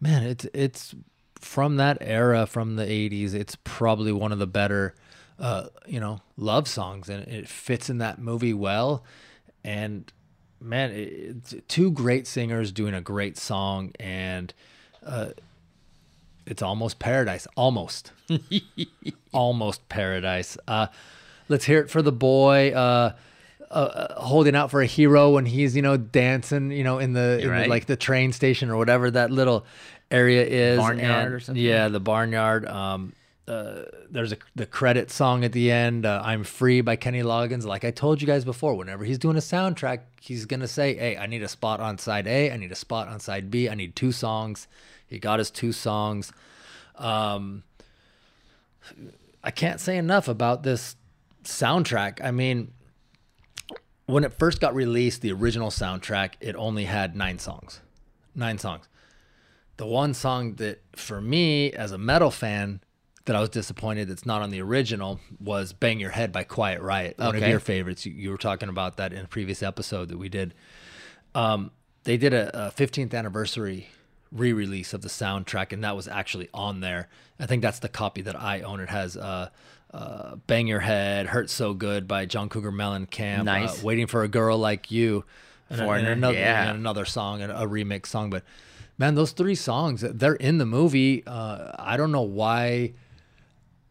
[0.01, 0.95] man, it's it's
[1.39, 3.33] from that era, from the '80s.
[3.33, 4.95] It's probably one of the better,
[5.39, 9.03] uh, you know, love songs, and it fits in that movie well.
[9.63, 10.11] And
[10.61, 14.53] man, it's two great singers doing a great song, and
[15.05, 15.29] uh,
[16.45, 18.11] it's almost paradise, almost,
[19.31, 20.57] almost paradise.
[20.67, 20.87] Uh,
[21.47, 22.71] let's hear it for the boy.
[22.71, 23.13] Uh,
[23.71, 27.13] uh, uh, holding out for a hero when he's you know dancing you know in
[27.13, 29.65] the, in the like the train station or whatever that little
[30.09, 31.63] area is Barnyard and- or something?
[31.63, 33.13] yeah the barnyard um
[33.47, 37.63] uh, there's a the credit song at the end uh, i'm free by kenny loggins.
[37.65, 41.17] Like i told you guys before whenever he's doing a soundtrack he's gonna say hey
[41.17, 43.73] i need a spot on side a i need a spot on side b i
[43.75, 44.67] need two songs.
[45.07, 46.31] He got his two songs.
[46.95, 47.63] Um
[49.43, 50.95] i can't say enough about this
[51.43, 52.23] soundtrack.
[52.23, 52.71] I mean
[54.09, 57.81] when it first got released, the original soundtrack, it only had nine songs.
[58.33, 58.87] Nine songs.
[59.77, 62.81] The one song that, for me, as a metal fan,
[63.25, 66.81] that I was disappointed that's not on the original was Bang Your Head by Quiet
[66.81, 67.19] Riot.
[67.19, 68.05] One of your favorites.
[68.05, 70.55] You, you were talking about that in a previous episode that we did.
[71.35, 71.69] Um,
[72.03, 73.89] they did a, a 15th anniversary
[74.31, 77.07] re release of the soundtrack, and that was actually on there.
[77.39, 78.79] I think that's the copy that I own.
[78.79, 79.49] It has uh,
[79.93, 83.79] uh, Bang Your Head, Hurt So Good by John Cougar Mellencamp, Nice.
[83.81, 85.25] uh, Waiting for a Girl Like You,
[85.69, 86.69] and, a- and another, yeah.
[86.69, 88.29] and another song, and a remix song.
[88.29, 88.43] But
[88.97, 91.23] man, those three songs, they're in the movie.
[91.25, 92.93] Uh, I don't know why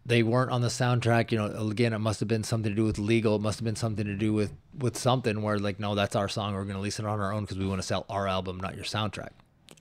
[0.07, 1.33] they weren't on the soundtrack.
[1.33, 3.37] You know, again, it must have been something to do with legal.
[3.37, 6.29] It must have been something to do with with something where like, no, that's our
[6.29, 6.53] song.
[6.55, 8.59] We're going to release it on our own because we want to sell our album,
[8.59, 9.31] not your soundtrack.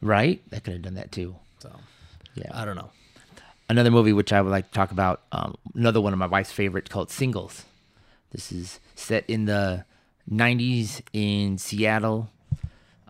[0.01, 0.41] Right?
[0.49, 1.35] That could have done that too.
[1.59, 1.71] So
[2.35, 2.49] Yeah.
[2.53, 2.89] I don't know.
[3.69, 5.23] Another movie which I would like to talk about.
[5.31, 7.65] Um, another one of my wife's favorites called Singles.
[8.31, 9.85] This is set in the
[10.29, 12.29] '90s in Seattle,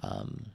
[0.04, 0.48] um,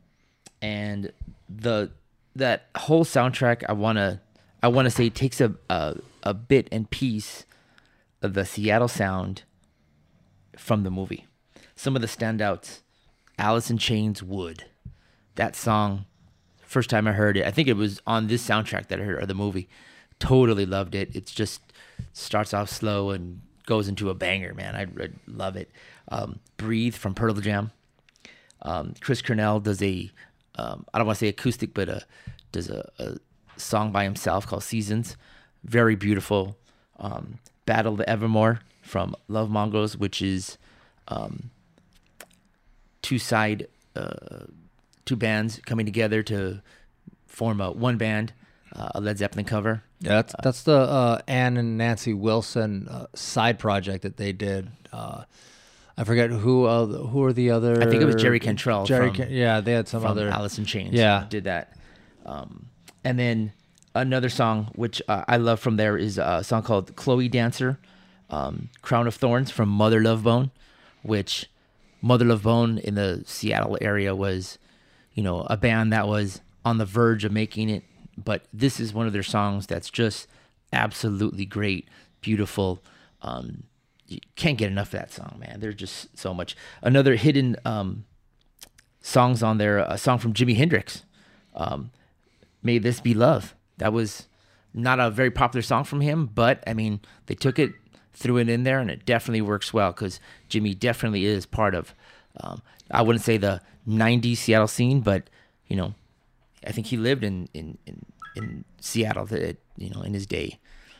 [0.60, 1.12] and
[1.48, 1.90] the
[2.34, 4.20] that whole soundtrack I wanna
[4.62, 7.44] I wanna say takes a a, a bit and piece
[8.22, 9.42] of the Seattle sound
[10.56, 11.26] from the movie.
[11.74, 12.80] Some of the standouts:
[13.38, 14.64] Alice in Chains, "Wood."
[15.34, 16.04] That song
[16.72, 19.22] first time I heard it, I think it was on this soundtrack that I heard
[19.22, 19.68] of the movie.
[20.22, 21.10] Totally loved it.
[21.16, 21.60] It's just
[22.12, 24.76] starts off slow and goes into a banger, man.
[24.76, 25.68] I, I love it.
[26.08, 27.72] Um, Breathe from Pearl Jam.
[28.62, 30.12] Um, Chris Cornell does a,
[30.54, 32.02] um, I don't want to say acoustic, but a,
[32.52, 33.16] does a, a
[33.56, 35.16] song by himself called Seasons.
[35.64, 36.56] Very beautiful.
[37.00, 40.56] Um, Battle the Evermore from Lovemongers, which is
[41.08, 41.50] um,
[43.02, 44.46] two side uh,
[45.04, 46.62] two bands coming together to
[47.26, 48.32] form a one band,
[48.76, 49.82] uh, a Led Zeppelin cover.
[50.02, 54.68] Yeah, that's that's the uh, Ann and Nancy Wilson uh, side project that they did.
[54.92, 55.24] Uh,
[55.96, 57.80] I forget who uh, who are the other.
[57.82, 60.28] I think it was Jerry Cantrell Jerry, from- Can- yeah, they had some other.
[60.28, 60.94] Alice in Chains.
[60.94, 61.26] Yeah.
[61.28, 61.76] did that.
[62.26, 62.66] Um,
[63.04, 63.52] and then
[63.94, 67.78] another song which uh, I love from there is a song called "Chloe Dancer,"
[68.30, 70.50] um, "Crown of Thorns" from Mother Love Bone,
[71.02, 71.46] which
[72.00, 74.58] Mother Love Bone in the Seattle area was,
[75.14, 77.84] you know, a band that was on the verge of making it.
[78.16, 80.26] But this is one of their songs that's just
[80.72, 81.88] absolutely great,
[82.20, 82.82] beautiful.
[83.22, 83.64] Um,
[84.06, 85.60] you can't get enough of that song, man.
[85.60, 86.56] There's just so much.
[86.82, 88.04] Another hidden um,
[89.00, 89.78] songs on there.
[89.78, 91.04] A song from Jimi Hendrix,
[91.54, 91.90] um,
[92.62, 94.26] "May This Be Love." That was
[94.74, 97.72] not a very popular song from him, but I mean, they took it,
[98.12, 101.94] threw it in there, and it definitely works well because Jimi definitely is part of.
[102.40, 105.28] Um, I wouldn't say the '90s Seattle scene, but
[105.66, 105.94] you know,
[106.66, 108.04] I think he lived in in in,
[108.36, 110.58] in Seattle, that you know, in his day.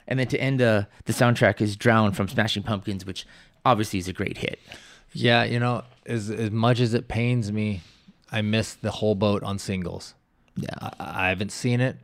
[0.09, 3.27] And then to end uh, the soundtrack is "Drown" from Smashing Pumpkins, which
[3.65, 4.59] obviously is a great hit.
[5.13, 7.83] Yeah, you know, as as much as it pains me,
[8.31, 10.15] I missed the whole boat on singles.
[10.57, 10.75] Yeah.
[10.81, 11.97] I, I haven't seen it.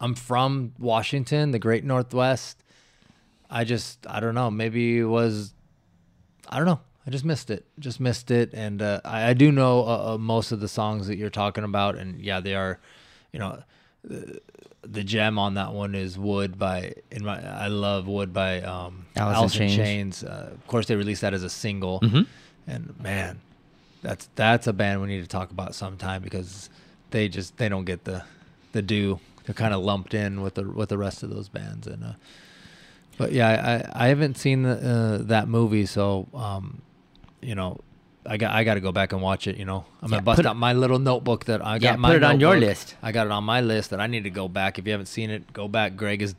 [0.00, 2.62] I'm from Washington, the Great Northwest.
[3.48, 4.50] I just I don't know.
[4.50, 5.54] Maybe it was
[6.48, 6.80] I don't know.
[7.06, 7.64] I just missed it.
[7.78, 8.50] Just missed it.
[8.52, 11.64] And uh, I, I do know uh, uh, most of the songs that you're talking
[11.64, 11.96] about.
[11.96, 12.78] And yeah, they are,
[13.32, 13.62] you know,
[14.02, 14.40] the,
[14.82, 19.06] the gem on that one is Wood by, in my, I love Wood by um,
[19.16, 19.76] Alice Alice in Chains.
[19.76, 20.24] Chains.
[20.24, 22.00] Uh, of course, they released that as a single.
[22.00, 22.26] Mhm.
[22.66, 23.38] And man,
[24.02, 26.68] that's that's a band we need to talk about sometime because
[27.12, 28.24] they just they don't get the
[28.72, 29.20] the due.
[29.44, 31.86] They're kind of lumped in with the with the rest of those bands.
[31.86, 32.12] And uh,
[33.18, 34.70] but yeah, I I haven't seen the,
[35.20, 36.82] uh, that movie, so um,
[37.46, 37.78] you know,
[38.26, 39.56] I got I got to go back and watch it.
[39.56, 41.98] You know, I'm Yeah, gonna bust put out my little notebook that I Yeah, got.
[42.00, 42.96] my put it on your list.
[43.02, 44.78] I got it on my list that I need to go back.
[44.78, 45.96] If you haven't seen it, go back.
[45.96, 46.34] Greg is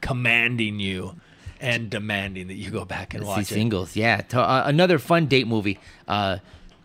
[0.00, 1.14] commanding you
[1.60, 3.46] and demanding that you go back and See watch it.
[3.54, 3.96] singles.
[3.96, 4.18] Yeah.
[4.20, 5.78] To, uh, another fun date movie.
[6.06, 6.38] Uh,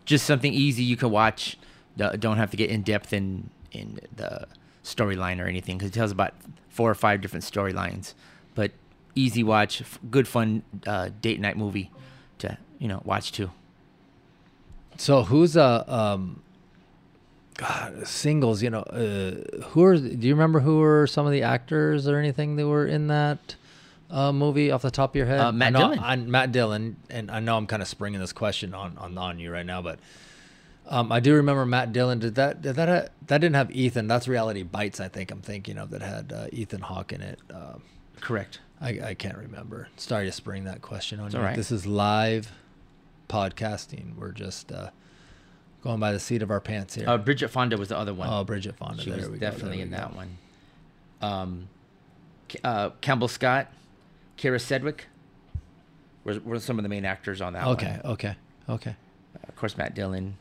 [0.05, 1.57] just something easy you can watch.
[1.97, 4.47] Don't have to get in depth in in the
[4.83, 6.33] storyline or anything because it tells about
[6.69, 8.13] four or five different storylines.
[8.55, 8.71] But
[9.15, 11.91] easy watch, good fun uh, date night movie
[12.39, 13.51] to you know watch too.
[14.99, 16.41] So who's a um
[17.55, 21.43] God, singles, you know, uh who are do you remember who were some of the
[21.43, 23.55] actors or anything that were in that
[24.11, 25.39] uh movie off the top of your head?
[25.39, 25.99] Uh, Matt I know, Dillon.
[25.99, 29.39] I, Matt Dillon and I know I'm kind of springing this question on on on
[29.39, 29.99] you right now, but
[30.91, 32.17] um, I do remember Matt Dillon.
[32.17, 32.63] Did that?
[32.63, 32.89] Did that?
[32.89, 34.07] Uh, that didn't have Ethan.
[34.07, 34.99] That's Reality Bites.
[34.99, 37.39] I think I'm thinking of that had uh, Ethan Hawke in it.
[37.53, 37.75] Uh,
[38.19, 38.59] Correct.
[38.81, 39.87] I, I can't remember.
[39.97, 41.41] Sorry to spring that question on It's you.
[41.41, 41.55] right.
[41.55, 42.51] This is live
[43.29, 44.17] podcasting.
[44.17, 44.89] We're just uh,
[45.83, 47.07] going by the seat of our pants here.
[47.07, 48.27] Uh, Bridget Fonda was the other one.
[48.29, 49.01] oh, Bridget Fonda.
[49.01, 49.97] she there was there definitely we in go.
[49.97, 50.37] that one.
[51.21, 51.69] Um,
[52.63, 53.71] uh, Campbell Scott,
[54.37, 55.05] Kyra Sedgwick
[56.23, 57.75] were, were some of the main actors on that one.
[57.75, 58.35] Okay, okay,
[58.67, 58.95] okay.
[59.47, 60.35] Of course, Matt Dillon.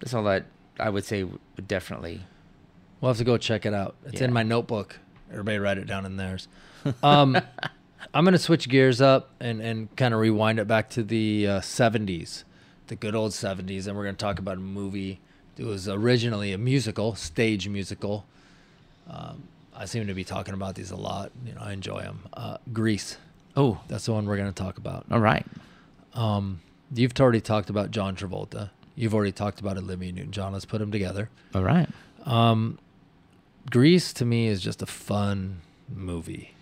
[0.00, 0.46] That's all that
[0.78, 2.20] I would say would definitely.
[3.00, 3.96] We'll have to go check it out.
[4.06, 4.98] It's in my notebook.
[5.30, 6.48] Everybody write it down in theirs.
[7.02, 7.38] Um,
[8.12, 11.60] I'm gonna switch gears up and and kind of rewind it back to the uh,
[11.60, 12.44] 70s,
[12.88, 15.20] the good old 70s, and we're gonna talk about a movie.
[15.56, 18.26] It was originally a musical, stage musical.
[19.08, 19.44] Um,
[19.76, 21.30] I seem to be talking about these a lot.
[21.44, 22.20] You know, I enjoy them.
[22.32, 23.16] Uh, Grease.
[23.56, 25.06] Oh, That's the one we're gonna talk about.
[25.10, 25.46] all right.
[26.14, 26.60] Um,
[26.94, 28.70] you've already talked about John Travolta.
[28.96, 30.52] You've already talked about Olivia Newton-John.
[30.52, 31.28] Let's put them together.
[31.54, 31.88] All right.
[32.24, 32.78] Um,
[33.70, 35.60] Grease to me is just a fun
[35.92, 36.53] movie.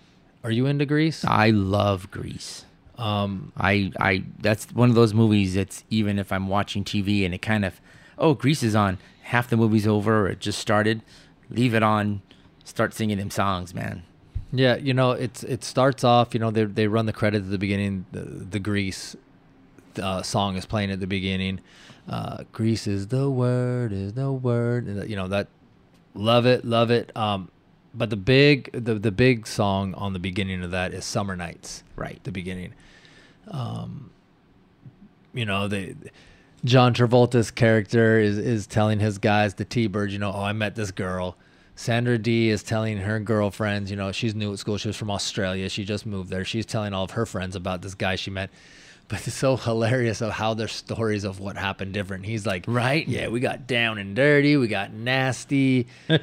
[0.44, 1.24] Are you into Grease?
[1.24, 2.64] I love Grease.
[2.98, 7.35] Um, I I that's one of those movies that's even if I'm watching TV and
[7.35, 7.81] it kind of
[8.18, 11.02] oh Grease is on half the movie's over or it just started,
[11.48, 12.22] leave it on,
[12.64, 14.02] start singing them songs, man.
[14.52, 16.35] yeah, you know, it's it starts off.
[16.35, 18.05] You know, they they run the credits at the beginning.
[18.12, 19.16] The, the Grease
[20.00, 21.61] uh, song is playing at the beginning.
[22.09, 25.09] Uh, Grease is the word, is the word.
[25.09, 25.48] You know that.
[26.14, 27.16] Love it, love it.
[27.16, 27.50] Um,
[27.94, 31.85] but the big the the big song on the beginning of that is Summer Nights.
[31.96, 32.22] Right.
[32.24, 32.74] the beginning.
[33.48, 34.11] Um,
[35.35, 35.94] you know, they
[36.64, 40.74] John Travolta's character is is telling his guys, the T-Birds, you know, oh, I met
[40.74, 41.37] this girl.
[41.74, 44.76] Sandra Dee is telling her girlfriends, you know, she's new at school.
[44.76, 45.68] She was from Australia.
[45.68, 46.44] She just moved there.
[46.44, 48.50] She's telling all of her friends about this guy she met.
[49.08, 52.24] But it's so hilarious of how their stories of what happened different.
[52.24, 53.06] He's like, Right.
[53.06, 54.56] Yeah, we got down and dirty.
[54.56, 55.86] We got nasty.
[56.08, 56.16] Uh,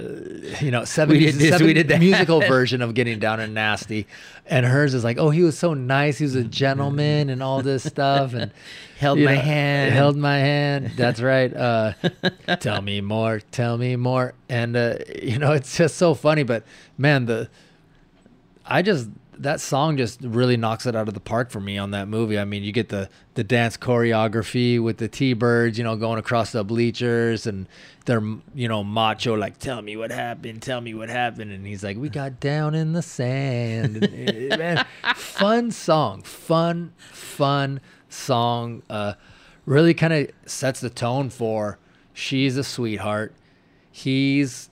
[0.60, 2.00] you know, 70s, We did this, we did that.
[2.00, 4.08] musical version of getting down and nasty.
[4.46, 6.18] And hers is like, oh, he was so nice.
[6.18, 8.34] He was a gentleman and all this stuff.
[8.34, 8.50] And
[8.98, 9.92] Held you my know, hand.
[9.94, 10.92] Held my hand.
[10.96, 11.54] That's right.
[11.54, 11.92] Uh,
[12.58, 13.40] tell me more.
[13.52, 14.34] Tell me more.
[14.48, 16.42] And uh, you know, it's just so funny.
[16.42, 16.64] But
[16.98, 17.48] man, the
[18.66, 19.08] I just
[19.38, 22.38] that song just really knocks it out of the park for me on that movie.
[22.38, 26.52] I mean, you get the the dance choreography with the T-birds, you know, going across
[26.52, 27.66] the bleachers and
[28.06, 28.22] they're
[28.54, 31.96] you know macho like tell me what happened, tell me what happened and he's like
[31.96, 34.04] we got down in the sand.
[34.04, 39.14] And, uh, man, fun song, fun fun song uh
[39.66, 41.78] really kind of sets the tone for
[42.12, 43.34] she's a sweetheart.
[43.90, 44.70] He's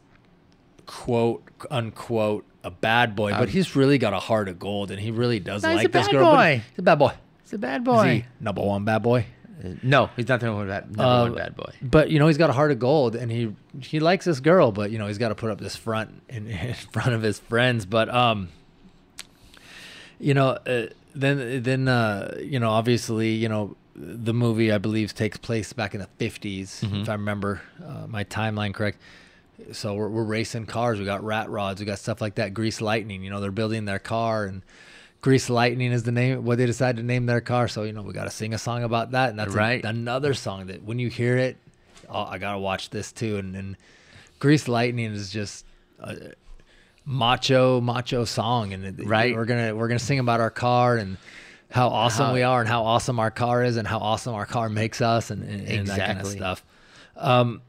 [0.86, 5.00] quote unquote a bad boy, but Um, he's really got a heart of gold, and
[5.00, 6.24] he really does No, he's like a this bad girl.
[6.30, 6.62] but boy.
[6.70, 7.12] He's a bad boy.
[7.42, 8.08] He's a bad Is boy.
[8.08, 9.26] he number one bad boy?
[9.64, 11.72] Uh, no, he's not the number one bad, number Uh, one bad boy.
[11.82, 14.72] But you know he's got a heart of gold, and he he likes this girl,
[14.72, 17.38] but you know he's got to put up this front in, in front of his
[17.38, 17.84] friends.
[17.86, 18.48] But um,
[20.18, 25.14] you know, uh, then then uh, you know, obviously, you know, the movie I believe
[25.14, 27.02] takes place back in the 50s, Mhm.
[27.02, 28.98] if I remember uh, my timeline correct.
[29.72, 30.98] So we're, we're racing cars.
[30.98, 31.80] We got rat rods.
[31.80, 32.52] We got stuff like that.
[32.54, 33.22] Grease Lightning.
[33.22, 34.62] You know, they're building their car, and
[35.20, 36.44] Grease Lightning is the name.
[36.44, 37.68] What they decided to name their car.
[37.68, 39.84] So you know, we got to sing a song about that, and that's a- Right.
[39.84, 41.56] another song that when you hear it,
[42.08, 43.36] oh, I gotta watch this too.
[43.38, 43.76] And, and
[44.40, 45.64] Grease Lightning is just
[46.00, 46.32] a
[47.04, 49.34] macho, macho song, and it- Right.
[49.34, 51.16] we're gonna we're gonna sing about our car and
[51.70, 54.46] how awesome How- we are, and how awesome our car is, and how awesome our
[54.46, 56.62] car makes us, and, and, and that kind of stuff.
[57.16, 57.62] Um,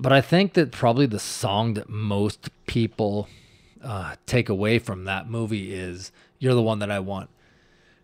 [0.00, 3.28] but I think that probably the song that most people
[3.84, 7.28] uh, take away from that movie is "You're the One That I Want."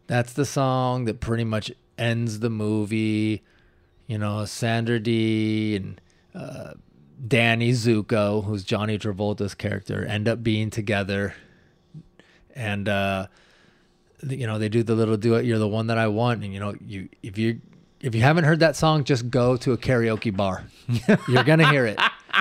[0.07, 3.43] That's the song that pretty much ends the movie.
[4.07, 6.01] You know, Sandra Dee and
[6.35, 6.75] uh,
[7.27, 11.35] Danny Zuko, who's Johnny Travolta's character, end up being together,
[12.55, 13.29] and uh,
[14.23, 15.47] you know they do the little duet.
[15.47, 17.63] You're the one that I want, and you know you if you
[18.07, 20.65] if you haven't heard that song, just go to a karaoke bar.
[21.29, 21.99] You're gonna hear it.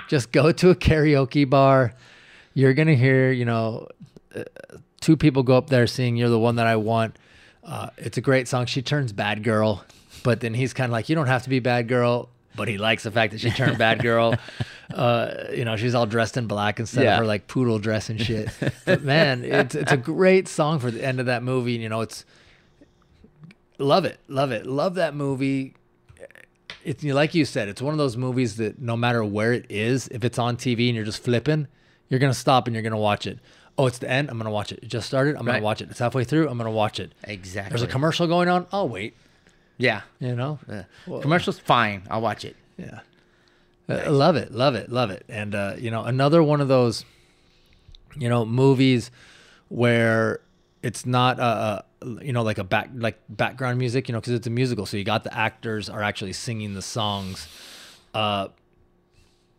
[0.07, 1.93] Just go to a karaoke bar.
[2.53, 3.88] You're gonna hear you know
[4.36, 4.43] uh,
[5.01, 7.18] two people go up there singing "You're the one that I want."
[7.63, 8.68] Uh, it's a great song.
[8.68, 9.84] She turns bad girl,
[10.24, 12.78] but then he's kind of like, "You don't have to be bad girl." But he
[12.78, 14.36] likes the fact that she turned bad girl.
[14.93, 17.13] Uh, you know, she's all dressed in black instead Yeah.
[17.13, 18.49] of her like poodle dress and shit.
[18.86, 21.74] But man, it's it's a great song for the end of that movie.
[21.74, 22.24] You know, it's
[23.78, 25.73] love it, love it, love that movie.
[26.84, 30.07] It's like you said, it's one of those movies that no matter where it is,
[30.09, 31.67] if it's on TV and you're just flipping,
[32.09, 33.39] you're gonna stop and you're gonna watch it.
[33.78, 34.30] Oh, it's the end.
[34.30, 34.80] I'm gonna watch it.
[34.84, 35.36] It just started.
[35.36, 35.53] I'm Right.
[35.55, 35.89] gonna watch it.
[35.89, 36.47] It's halfway through.
[36.47, 37.13] I'm gonna watch it.
[37.23, 37.69] Exactly.
[37.71, 38.67] There's a commercial going on.
[38.71, 39.15] I'll wait.
[39.78, 40.01] Yeah.
[40.19, 40.59] You know.
[40.71, 42.03] Uh, Well, commercials, fine.
[42.09, 42.55] I'll watch it.
[42.78, 42.99] Yeah.
[43.89, 45.26] Uh, love it, love it, love it.
[45.28, 47.03] And uh, you know, another one of those,
[48.15, 49.11] you know, movies
[49.69, 50.39] where
[50.86, 51.82] it's not a, uh
[52.22, 54.98] you know like a back like background music, you know, because it's a musical, so
[54.98, 57.48] you got the actors are actually singing the songs.
[58.14, 58.50] Uh,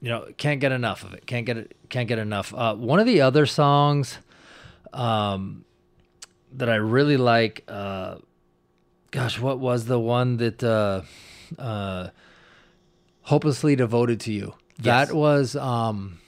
[0.00, 1.26] you know, can't get enough of it.
[1.26, 1.76] Can't get it.
[1.88, 2.54] Can't get enough.
[2.54, 4.18] Uh, one of the other songs,
[4.92, 5.64] um,
[6.52, 7.64] that I really like.
[7.66, 8.18] Uh,
[9.10, 11.02] gosh, what was the one that uh,
[11.58, 12.10] uh,
[13.22, 14.54] hopelessly devoted to you?
[14.80, 15.08] Yes.
[15.08, 16.20] That was um,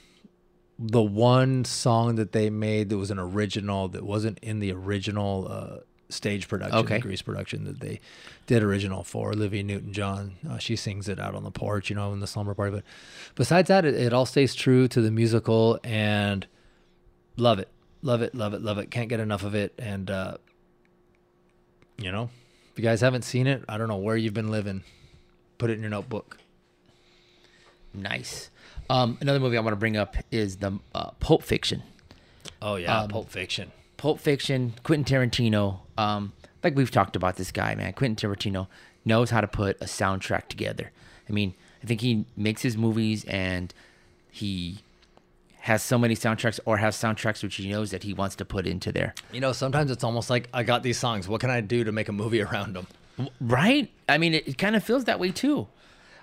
[0.81, 5.45] the one song that they made that was an original that wasn't in the original
[5.49, 5.77] uh,
[6.07, 6.95] stage production, Okay.
[6.95, 7.99] the Grease production that they
[8.47, 10.35] did original for Olivia Newton-John.
[10.49, 12.77] Uh, she sings it out on the porch, you know, in the slumber party.
[12.77, 12.83] But
[13.35, 16.47] besides that, it, it all stays true to the musical and
[17.35, 17.67] love it,
[18.01, 18.89] love it, love it, love it.
[18.89, 19.73] Can't get enough of it.
[19.77, 20.37] And uh,
[21.97, 22.29] you know,
[22.71, 24.83] if you guys haven't seen it, I don't know where you've been living.
[25.57, 26.38] Put it in your notebook.
[27.93, 28.49] Nice.
[28.89, 31.83] Um, another movie I want to bring up is the uh, Pulp Fiction.
[32.61, 33.71] Oh yeah, Um, Pulp Fiction.
[33.97, 35.79] Pulp Fiction, Quentin Tarantino.
[35.97, 36.33] Um,
[36.63, 37.93] like we've talked about this guy, man.
[37.93, 38.67] Quentin Tarantino
[39.05, 40.91] knows how to put a soundtrack together.
[41.29, 43.73] I mean, I think he makes his movies and
[44.31, 44.79] he
[45.61, 48.65] has so many soundtracks or has soundtracks which he knows that he wants to put
[48.65, 49.13] into there.
[49.31, 51.27] You know, sometimes it's almost like I got these songs.
[51.27, 52.87] What can I do to make a movie around them?
[53.41, 53.91] Right?
[54.07, 55.67] I mean, it, it kind of feels that way too.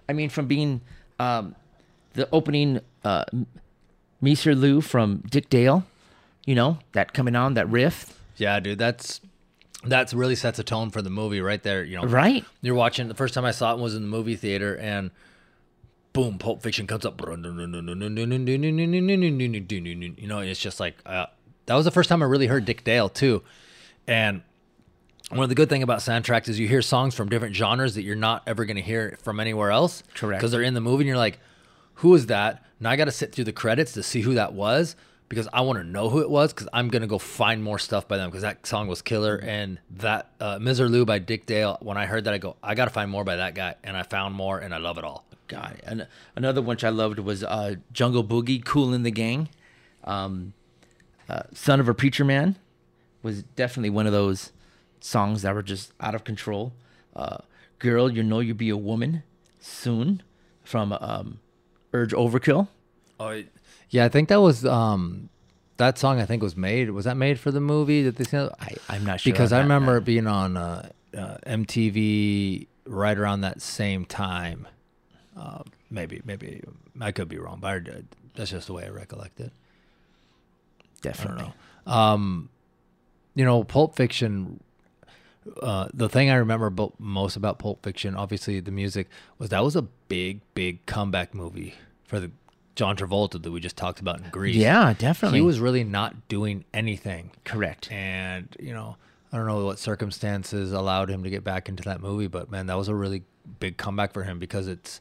[0.09, 0.81] I mean, from being
[1.19, 1.55] um,
[2.15, 3.25] the opening uh,
[4.23, 5.85] Misirlou from Dick Dale,
[6.45, 8.19] you know, that coming on, that riff.
[8.37, 9.21] Yeah, dude, that's
[9.85, 11.85] that's really sets a tone for the movie right there.
[11.85, 12.45] You know, Right?
[12.63, 13.09] You're watching.
[13.09, 15.11] The first time I saw it was in the movie theater, and
[16.13, 17.21] boom, Pulp Fiction comes up.
[17.21, 17.37] You
[20.27, 21.27] know, it's just like uh,
[21.67, 23.43] that was the first time I really heard Dick Dale too,
[24.07, 24.43] and
[25.31, 28.03] one of the good thing about soundtracks is you hear songs from different genres that
[28.03, 30.03] you're not ever going to hear from anywhere else.
[30.15, 30.41] Correct.
[30.41, 31.39] Because they're in the movie, and you're like,
[31.95, 34.53] "Who is that?" Now I got to sit through the credits to see who that
[34.53, 34.95] was
[35.29, 38.07] because I want to know who it was because I'm gonna go find more stuff
[38.07, 41.79] by them because that song was killer and that uh, Lou by Dick Dale.
[41.81, 43.97] When I heard that, I go, I got to find more by that guy, and
[43.97, 45.25] I found more, and I love it all.
[45.49, 49.49] God, and another one which I loved was uh, Jungle Boogie, Kool and the Gang.
[50.05, 50.53] Um,
[51.29, 52.57] uh, Son of a Preacher Man
[53.23, 54.53] was definitely one of those
[55.01, 56.73] songs that were just out of control.
[57.15, 57.39] Uh,
[57.79, 59.23] Girl, you know you'll be a woman
[59.61, 60.23] soon
[60.65, 61.41] from um,
[61.93, 62.69] Urge Overkill.
[63.21, 63.43] Oh,
[63.91, 65.29] yeah, I think that was um,
[65.77, 66.21] that song.
[66.21, 66.91] I think was made.
[66.91, 68.51] Was that made for the movie that they said?
[68.61, 69.33] I, I'm not sure.
[69.33, 69.65] because on I that.
[69.65, 74.67] remember it being on uh, uh, MTV right around that same time.
[75.37, 76.63] Uh, maybe, maybe
[77.01, 78.03] I could be wrong, but I,
[78.35, 79.53] that's just the way I recollect it.
[80.81, 81.53] I don't definitely.
[81.87, 81.93] know.
[81.93, 82.49] Um,
[83.35, 84.61] you know, Pulp Fiction.
[85.63, 89.63] Uh, the thing I remember bo- most about Pulp Fiction, obviously the music, was that
[89.63, 91.75] was a big, big comeback movie
[92.05, 92.31] for the
[92.75, 94.57] John Travolta that we just talked about in Grease.
[94.57, 95.39] Yeah, definitely.
[95.39, 97.91] he was really not doing anything, correct.
[97.91, 98.97] and you know,
[99.33, 102.67] I don't know what circumstances allowed him to get back into that movie, but man,
[102.67, 103.23] that was a really
[103.61, 105.01] big comeback for him because it's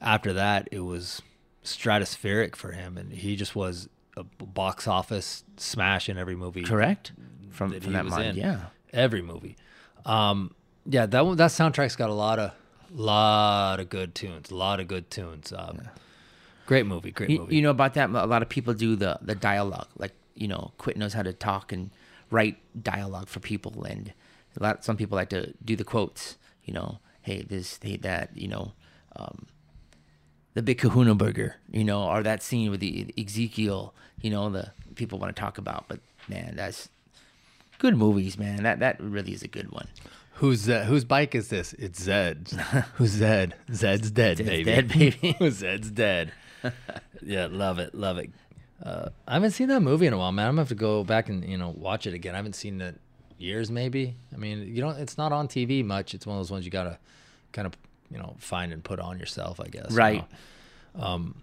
[0.00, 1.22] after that it was
[1.64, 7.12] stratospheric for him, and he just was a box office smash in every movie Correct.
[7.50, 8.36] From, that from that was mind, in.
[8.36, 8.60] yeah.
[8.96, 9.56] Every movie.
[10.04, 12.52] Um, yeah, that one, that soundtrack's got a lot of
[12.92, 14.50] lot of good tunes.
[14.50, 15.52] A lot of good tunes.
[15.56, 15.82] Um,
[16.66, 17.12] Great movie.
[17.12, 17.56] Great You, movie.
[17.56, 18.10] you know about that?
[18.10, 19.88] A lot of people do the the dialogue.
[19.96, 21.90] Like you know, Quit knows how to talk and
[22.30, 24.12] write dialogue for people, and
[24.58, 24.84] a lot.
[24.84, 26.36] Some people like to do the quotes.
[26.64, 28.36] You know, hey this, hey that.
[28.36, 28.72] You know,
[29.14, 29.46] um,
[30.54, 31.56] the big Kahuna burger.
[31.70, 33.94] You know, or that scene with the Ezekiel.
[34.20, 35.84] You know, the people want to talk about.
[35.88, 36.88] But man, that's
[37.78, 38.62] good movies, man.
[38.62, 39.88] That that really is a good one.
[40.34, 40.86] Who's Zed?
[40.86, 41.72] Whose bike is this?
[41.74, 42.52] It's Zed's.
[42.96, 43.54] Who's Zed?
[43.72, 44.64] Zed's dead, Zed's baby.
[44.64, 45.36] dead, baby.
[45.50, 46.32] Zed's dead.
[47.22, 48.30] yeah, love it, love it.
[48.82, 50.46] Uh, I haven't seen that movie in a while, man.
[50.48, 52.34] I'm gonna have to go back and you know watch it again.
[52.34, 53.00] I haven't seen it
[53.38, 54.14] years, maybe.
[54.34, 54.98] I mean, you don't.
[54.98, 56.14] It's not on TV much.
[56.14, 56.98] It's one of those ones you gotta
[57.52, 57.72] kind of
[58.10, 59.90] you know find and put on yourself, I guess.
[59.90, 60.24] you Right.
[60.94, 61.02] know.
[61.02, 61.34] Um,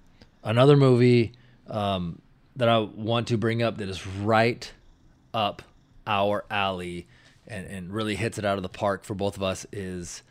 [0.44, 1.32] another movie
[1.68, 2.22] um,
[2.56, 4.72] that I want to bring up that is right
[5.34, 5.64] up
[6.08, 7.08] our alley
[7.48, 10.24] and, and really hits it out of the park for both of us is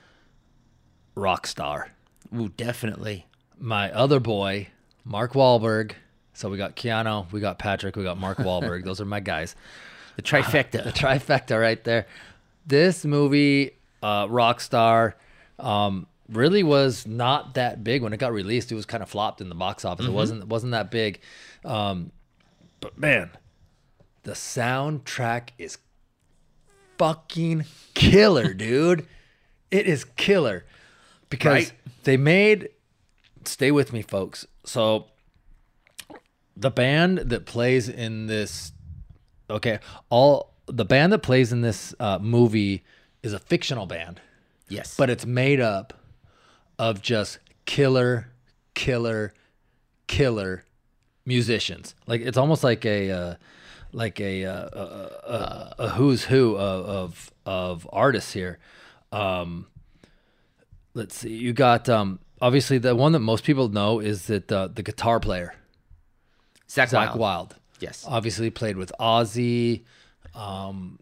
[1.16, 1.88] Rockstar.
[2.36, 3.26] Ooh, definitely.
[3.58, 4.68] My other boy,
[5.04, 5.92] Mark Wahlberg.
[6.34, 8.84] So we got Keanu, we got Patrick, we got Mark Wahlberg.
[8.84, 9.54] Those are my guys.
[10.16, 10.84] The trifecta.
[10.84, 12.06] The trifecta right there.
[12.66, 15.14] This movie, uh, Rockstar,
[15.58, 18.72] um, really was not that big when it got released.
[18.72, 20.06] It was kind of flopped in the box office.
[20.06, 21.20] It wasn't wasn't that big.
[21.64, 22.12] Um,
[22.80, 23.30] but man,
[24.24, 25.78] the soundtrack is
[26.98, 27.64] fucking
[27.94, 29.06] killer, dude.
[29.70, 30.64] It is killer
[31.30, 31.72] because Right.
[32.04, 32.68] they made.
[33.44, 34.46] Stay with me, folks.
[34.64, 35.06] So
[36.56, 38.72] the band that plays in this
[39.50, 39.78] okay
[40.10, 42.84] all the band that plays in this uh, movie
[43.22, 44.20] is a fictional band
[44.68, 44.94] yes.
[44.96, 45.94] but it's made up
[46.78, 48.28] of just killer
[48.74, 49.32] killer
[50.06, 50.64] killer
[51.24, 53.34] musicians like it's almost like a uh,
[53.92, 58.58] like a, uh, a, a, a who's who of, of of artists here
[59.10, 59.66] um
[60.94, 64.68] let's see you got um obviously the one that most people know is that uh,
[64.68, 65.54] the guitar player
[66.68, 67.18] Zakk, Zakk Wylde.
[67.18, 67.56] Wylde.
[67.80, 68.06] Yes.
[68.08, 69.82] Obviously played with Ozzy.
[70.34, 70.98] Um,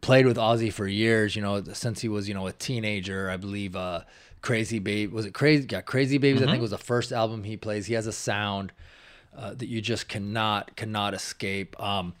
[0.00, 1.36] played with Ozzy for years.
[1.36, 3.30] You know, since he was you know a teenager.
[3.30, 3.76] I believe.
[3.76, 4.02] Uh,
[4.40, 5.68] Crazy Baby was it Crazy?
[5.70, 6.42] Yeah, Crazy Babies.
[6.42, 7.86] I think was the first album he plays.
[7.86, 8.72] He has a sound
[9.36, 11.78] uh, that you just cannot cannot escape.
[11.80, 12.14] Um,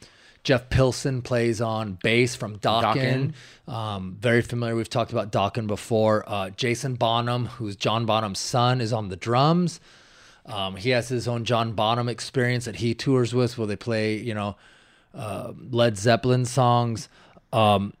[0.44, 3.32] Jeff Pilson plays on bass from Dokken.
[3.68, 4.74] Um, very familiar.
[4.74, 6.24] We've talked about Dokken before.
[6.26, 9.78] Uh, Jason Bonham, who's John Bonham's son, is on the drums.
[10.44, 14.16] Um, he has his own John Bonham experience that he tours with, where they play,
[14.16, 14.56] you know,
[15.14, 17.08] uh, Led Zeppelin songs.
[17.52, 17.94] Um,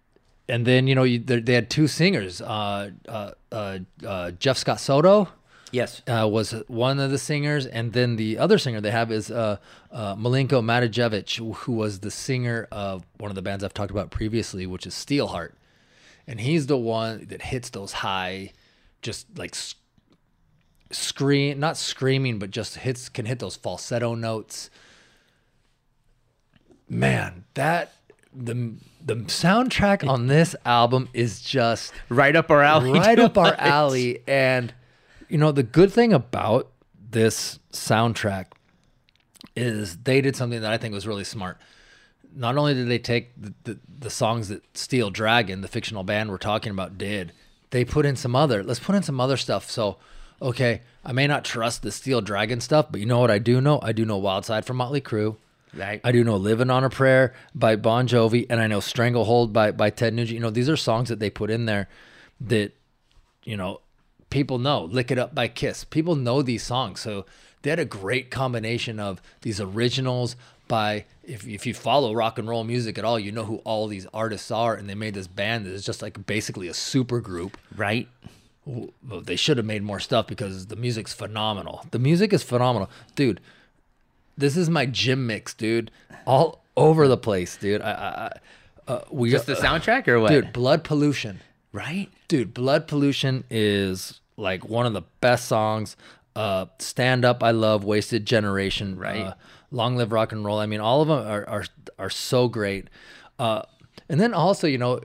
[0.48, 2.40] and then, you know, you, they, they had two singers.
[2.40, 5.28] Uh, uh, uh, uh, Jeff Scott Soto
[5.72, 6.02] Yes.
[6.06, 9.56] uh, was one of the singers, and then the other singer they have is uh,
[9.90, 14.10] uh, Miljenko Matijevic, who was the singer of one of the bands I've talked about
[14.10, 15.52] previously, which is Steelheart,
[16.26, 18.52] and he's the one that hits those high,
[19.00, 19.74] just like s-
[20.90, 24.68] scream, not screaming, but just hits can hit those falsetto notes.
[26.88, 27.92] Man, that
[28.34, 32.92] the the soundtrack on this album is just Right up our alley.
[32.92, 34.20] right up our alley.
[34.28, 34.72] And
[35.32, 36.70] you know, the good thing about
[37.10, 38.48] this soundtrack
[39.56, 41.58] is they did something that I think was really smart.
[42.36, 46.30] Not only did they take the, the, the songs that Steel Dragon, the fictional band
[46.30, 47.32] we're talking about, did,
[47.70, 48.62] they put in some other.
[48.62, 49.70] Let's put in some other stuff.
[49.70, 49.96] So,
[50.42, 53.62] okay, I may not trust the Steel Dragon stuff, but you know what I do
[53.62, 53.80] know?
[53.82, 55.36] I do know Wild Side from Motley Crue.
[55.74, 56.02] Right.
[56.04, 59.70] I do know "Living on a Prayer" by Bon Jovi, and I know "Stranglehold" by
[59.70, 60.34] by Ted Nugent.
[60.34, 61.88] You know, these are songs that they put in there
[62.42, 62.72] that
[63.44, 63.80] you know
[64.32, 64.84] people know.
[64.84, 65.84] "Lick It Up" by Kiss.
[65.84, 67.24] People know these songs, so
[67.62, 70.34] they had a great combination of these originals
[70.66, 71.04] by.
[71.22, 74.06] If if you follow rock and roll music at all, you know who all these
[74.12, 77.56] artists are, and they made this band that is just like basically a super group.
[77.76, 78.08] Right.
[78.64, 81.84] Well, they should have made more stuff because the music's phenomenal.
[81.90, 83.40] The music is phenomenal, dude.
[84.38, 85.90] This is my gym mix, dude.
[86.26, 87.82] All over the place, dude.
[87.82, 90.30] I, I, I uh, we Just the soundtrack or what?
[90.30, 90.52] dude.
[90.52, 91.40] Blood pollution,
[91.72, 92.08] Right.
[92.28, 92.54] dude.
[92.54, 95.96] Blood pollution is like one of the best songs.
[96.34, 97.84] Uh, stand up, I love.
[97.84, 99.22] Wasted generation, Right.
[99.22, 99.34] Uh,
[99.70, 100.58] Long live rock and roll.
[100.58, 101.64] I mean, all of them are are,
[101.98, 102.88] are so great.
[103.38, 103.62] Uh,
[104.10, 105.00] and then also, you know,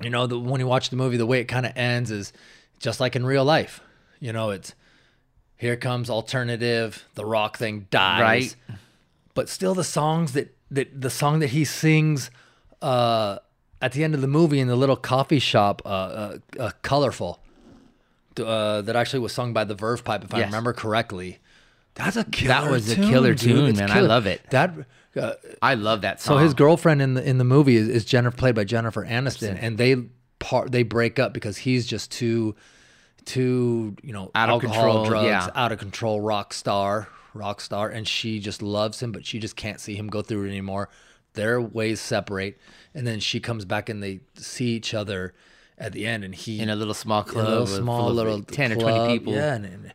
[0.00, 2.32] you know, the, when you watch the movie, the way it kind of ends is
[2.78, 3.80] just like in real life.
[4.18, 4.74] You know, it's
[5.56, 8.56] here comes alternative, the rock thing dies, Right.
[9.34, 12.30] But still, the songs that that the song that he sings
[12.80, 13.38] uh,
[13.82, 17.41] at the end of the movie in the little coffee shop, uh, uh, uh, colorful,
[18.40, 20.46] uh, that actually was sung by the Verve Pipe, if I Yes.
[20.46, 21.38] remember correctly.
[21.94, 22.48] That's a killer.
[22.48, 23.90] That was a killer tune, It's man.
[23.90, 24.40] I love it.
[24.50, 24.72] That.
[25.14, 26.34] Uh, I love that song.
[26.34, 26.44] so song.
[26.44, 29.76] his girlfriend in the in the movie is, is Jennifer, played by Jennifer Aniston, and
[29.76, 29.96] they
[30.38, 32.54] part they break up because he's just too
[33.24, 35.48] too you know Out of alcohol control, drugs yeah.
[35.54, 39.54] out of control rock star rock star and she just loves him but she just
[39.54, 40.88] can't see him go through it anymore
[41.34, 42.58] their ways separate
[42.94, 45.34] and then she comes back and they see each other
[45.82, 48.72] at the end and he in a little small a club, little small little ten
[48.72, 49.34] or twenty people.
[49.34, 49.94] Yeah, and, and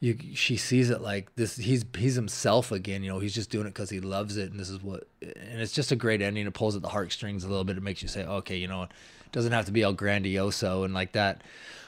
[0.00, 1.56] you she sees it like this.
[1.56, 3.04] He's he's himself again.
[3.04, 5.06] You know, he's just doing it because he loves it, and this is what.
[5.22, 6.46] And it's just a great ending.
[6.46, 7.76] It pulls at the heartstrings a little bit.
[7.76, 8.90] It makes you say, okay, you know, it
[9.30, 11.42] doesn't have to be all grandioso and like that.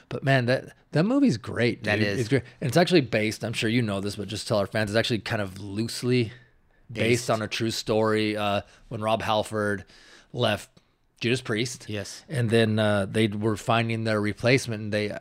[0.07, 1.83] But man, that that movie's great.
[1.83, 2.07] That dude.
[2.07, 2.19] is.
[2.21, 3.43] It's great, and it's actually based.
[3.43, 6.31] I'm sure you know this, but just tell our fans, it's actually kind of loosely
[6.89, 7.29] based, Based.
[7.29, 8.37] on a true story.
[8.37, 9.83] Uh, when Rob Halford
[10.31, 10.69] left
[11.21, 12.25] Judas Priest, Yes.
[12.27, 15.19] and then uh, they were finding their replacement, and they uh,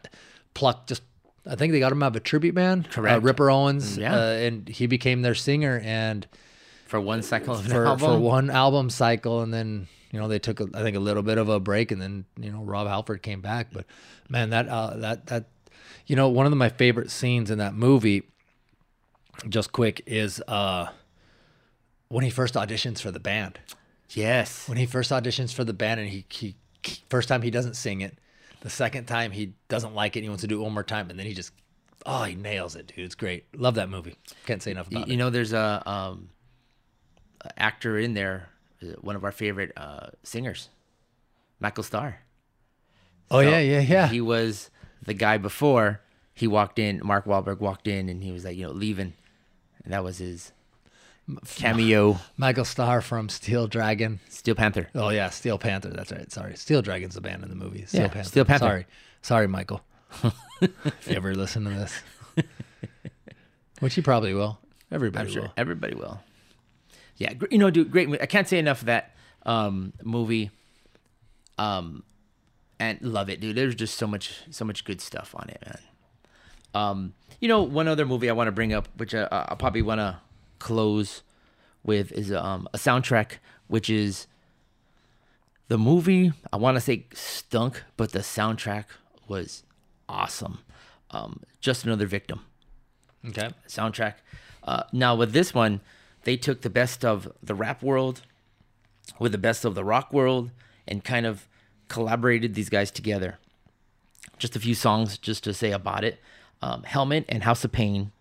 [0.55, 1.03] plucked just.
[1.46, 4.14] I think they got him out of a tribute band, uh, Ripper Owens, Yeah.
[4.14, 6.26] uh, and he became their singer, and
[6.86, 7.98] for one cycle for album.
[8.11, 11.22] for one album cycle, and then you know they took a, I think a little
[11.22, 13.84] bit of a break, and then you know Rob Halford came back, but
[14.28, 15.44] man, that uh, that that
[16.07, 18.22] you know one of my favorite scenes in that movie,
[19.48, 20.88] just quick, is uh
[22.09, 23.59] when he first auditions for the band
[24.11, 24.69] Yes.
[24.69, 26.57] when he first auditions for the band and he, he
[27.09, 28.19] first time he doesn't sing it
[28.63, 30.83] the second time he doesn't like it and he wants to do it one more
[30.83, 31.53] time and then he just
[32.07, 35.05] oh he nails it dude it's great love that movie can't say enough about you
[35.05, 36.31] it You know, there's a um,
[37.57, 38.49] actor in there,
[38.83, 40.69] uh, one of our favorite uh, singers,
[41.59, 42.21] Michael Starr.
[43.31, 44.71] oh So yeah yeah yeah He was
[45.05, 46.01] the guy before
[46.35, 47.01] he walked in.
[47.05, 49.13] Mark Wahlberg walked in, and he was like, you know, leaving,
[49.85, 50.53] and that was his
[51.55, 52.18] cameo.
[52.37, 54.89] michael starr from steel dragon Steel Panther.
[54.95, 58.03] oh yeah steel panther that's right sorry steel dragon's the band in the movie steel
[58.03, 58.64] Yeah, panther Steel Panther.
[58.66, 58.87] sorry
[59.22, 59.81] sorry michael
[60.61, 62.03] if you ever listen to this
[63.81, 64.59] which you probably will
[64.91, 66.20] everybody I'm sure will everybody will.
[67.16, 68.11] Yeah, you know, dude, great.
[68.22, 69.14] I can't say enough of that
[69.45, 70.51] um, movie.
[71.59, 72.03] Um,
[72.78, 73.57] and love it, dude.
[73.57, 75.78] There's just so much, so much good stuff on it, man.
[76.72, 79.83] Um, you know, one other movie I want to bring up, which I, I probably
[79.83, 80.16] want to
[80.61, 81.23] close
[81.83, 84.29] with, is um, a soundtrack, which is
[85.67, 86.33] the movie.
[86.53, 88.85] I want to say stunk, but the soundtrack
[89.27, 89.65] was
[90.09, 90.61] awesome.
[91.11, 92.43] Um, just another victim
[93.27, 94.15] okay soundtrack.
[94.63, 95.81] Uh, now with this one,
[96.25, 98.23] they took the best of the rap world
[99.19, 100.51] with the best of the rock world
[100.87, 101.49] and kind of
[101.89, 103.39] collaborated these guys together.
[104.39, 106.21] Just a few songs just to say about it.
[106.63, 108.13] Um, Helmet and House of Pain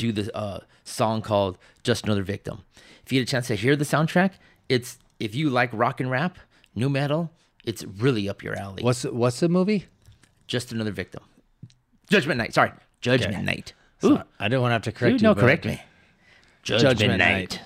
[0.00, 2.62] do the uh, song called "Just Another Victim."
[3.04, 4.32] If you get a chance to hear the soundtrack,
[4.68, 6.38] it's if you like rock and rap,
[6.74, 7.30] new metal,
[7.64, 8.82] it's really up your alley.
[8.82, 9.86] what's what's the movie
[10.46, 11.22] Just Another Victim.
[12.08, 12.54] Judgment Night.
[12.54, 13.44] Sorry, Judgment Okay.
[13.44, 13.72] Night.
[14.00, 15.80] So, Ooh, i didn't want to have to correct Dude, you no, correct me.
[16.62, 17.50] Judgment, Judgment Night.
[17.50, 17.60] Night.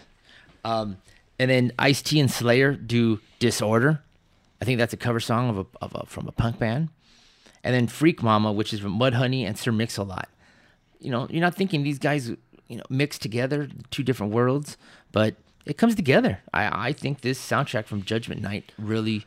[0.65, 0.97] Um,
[1.39, 4.03] and then Ice T and Slayer do Disorder.
[4.61, 6.89] I think that's a cover song of a, of a from a punk band.
[7.63, 10.29] And then Freak Mama, which is from Mudhoney and Sir Mix-a-Lot.
[11.05, 12.31] You know, you're not thinking these guys,
[12.69, 14.77] you know, mixed together, two different worlds,
[15.13, 15.37] but
[15.67, 16.41] it comes together.
[16.53, 19.27] I, I think this soundtrack from Judgment Night really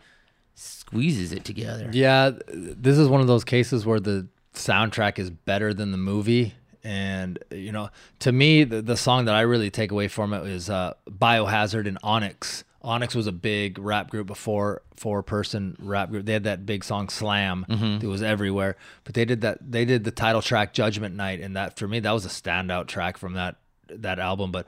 [0.56, 1.90] squeezes it together.
[1.94, 6.56] Yeah, this is one of those cases where the soundtrack is better than the movie.
[6.84, 10.48] And, you know, to me, the, the song that I really take away from it
[10.48, 12.64] is uh, Biohazard and Onyx.
[12.82, 16.26] Onyx was a big rap group before, four person rap group.
[16.26, 17.66] They had that big song Slam
[18.00, 18.76] that was everywhere.
[19.04, 21.42] But they did that, they did the title track Judgment Night.
[21.42, 23.56] And that, for me, that was a standout track from that,
[23.90, 24.52] that album.
[24.52, 24.68] But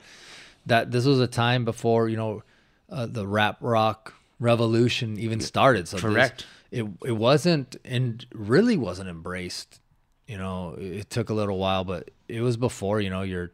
[0.66, 2.42] that, this was a time before, you know,
[2.90, 5.86] uh, the rap rock revolution even started.
[5.88, 6.46] So this- Correct.
[6.72, 9.80] it it wasn't and really wasn't embraced.
[10.26, 13.52] You know, it, it took a little while, but it was before you know your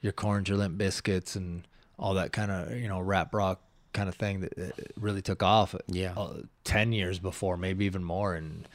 [0.00, 1.66] your Korns, your Limp Bizkits, and
[1.98, 3.60] all that kind of you know rap rock
[3.92, 5.74] kind of thing that, really took off.
[5.86, 6.12] Yeah.
[6.16, 8.68] uh, ten years before, maybe even more, and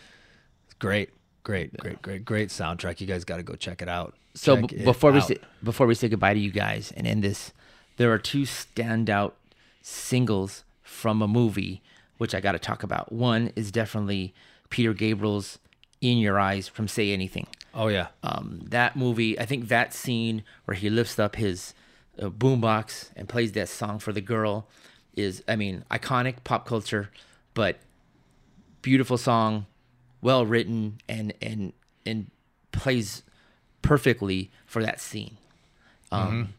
[0.66, 1.09] it's great,
[1.43, 2.99] great, great, great, great soundtrack.
[3.01, 4.16] You guys got to go check it out.
[4.36, 5.28] So b- before we out.
[5.28, 7.53] say before we say goodbye to you guys and end this,
[7.97, 9.34] there are two standout
[9.82, 11.82] singles from a movie
[12.18, 13.11] which I got to talk about.
[13.11, 14.34] One is definitely
[14.70, 15.59] Peter Gabriel's
[16.01, 17.47] "In Your Eyes" from Say Anything.
[17.74, 21.74] oh yeah, Um, that movie, I think that scene where he lifts up his
[22.22, 24.68] uh, boombox and plays that song for the girl
[25.16, 27.09] is, I mean, iconic pop culture,
[27.53, 27.78] but
[28.82, 29.66] beautiful song,
[30.22, 31.74] well written, and and
[32.05, 32.30] and
[32.72, 33.24] plays
[33.82, 35.38] perfectly for that scene.
[36.11, 36.53] Um,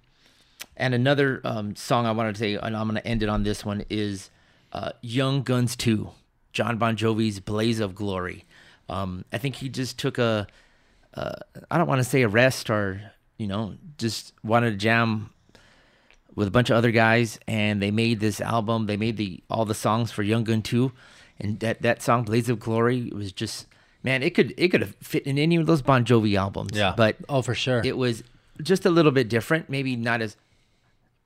[0.76, 3.44] And another um, song I wanted to say, and I'm going to end it on
[3.44, 4.30] this one, is
[4.72, 6.10] uh, Young Guns 2,
[6.52, 8.44] Jon Bon Jovi's Blaze of Glory.
[8.88, 10.48] Um, I think he just took a,
[11.14, 11.34] uh,
[11.70, 13.00] I don't want to say a rest or,
[13.38, 15.30] you know, just wanted to jam
[16.34, 18.86] with a bunch of other guys and they made this album.
[18.86, 20.92] They made the all the songs for Young Gun 2
[21.40, 23.66] and that that song "Blaze of Glory" was just
[24.02, 26.76] man, it could it could have fit in any of those Bon Jovi albums.
[26.76, 26.94] Yeah.
[26.96, 27.82] but oh, for sure.
[27.84, 28.22] it was
[28.62, 29.68] just a little bit different.
[29.68, 30.36] Maybe not as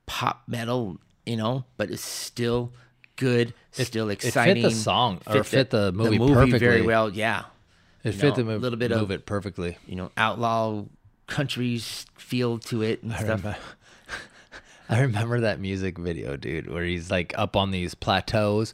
[0.07, 2.73] pop metal, you know, but it's still
[3.17, 4.59] good, still exciting.
[4.59, 6.83] it fit the song, or fit the movie very perfectly.
[6.87, 7.11] well.
[7.11, 7.45] Yeah,
[8.05, 9.77] it you fit know, the a move, little bit move of- it perfectly.
[9.87, 10.85] you know, outlaw
[11.27, 13.29] countries feel to it and I stuff.
[13.45, 13.57] remember,
[14.91, 18.72] I remember that music video, dude, where he's like up on these plateaus,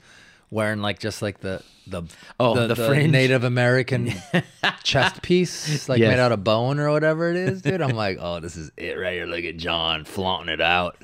[0.51, 2.03] wearing like just like the the
[2.41, 3.11] Oh, the fringe.
[3.13, 4.13] Native American
[4.85, 6.11] chest piece, like Yes.
[6.13, 7.81] made out of bone or whatever it is, dude.
[7.83, 9.27] I'm like, oh, this is it right here.
[9.27, 10.97] Look at John flaunting it out.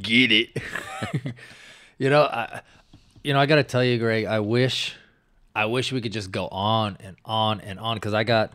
[0.00, 0.50] Get it?
[1.98, 2.60] you know, I,
[3.22, 4.24] you know, I got to tell you, Greg.
[4.24, 4.94] I wish,
[5.54, 8.52] I wish we could just go on and on and on because I got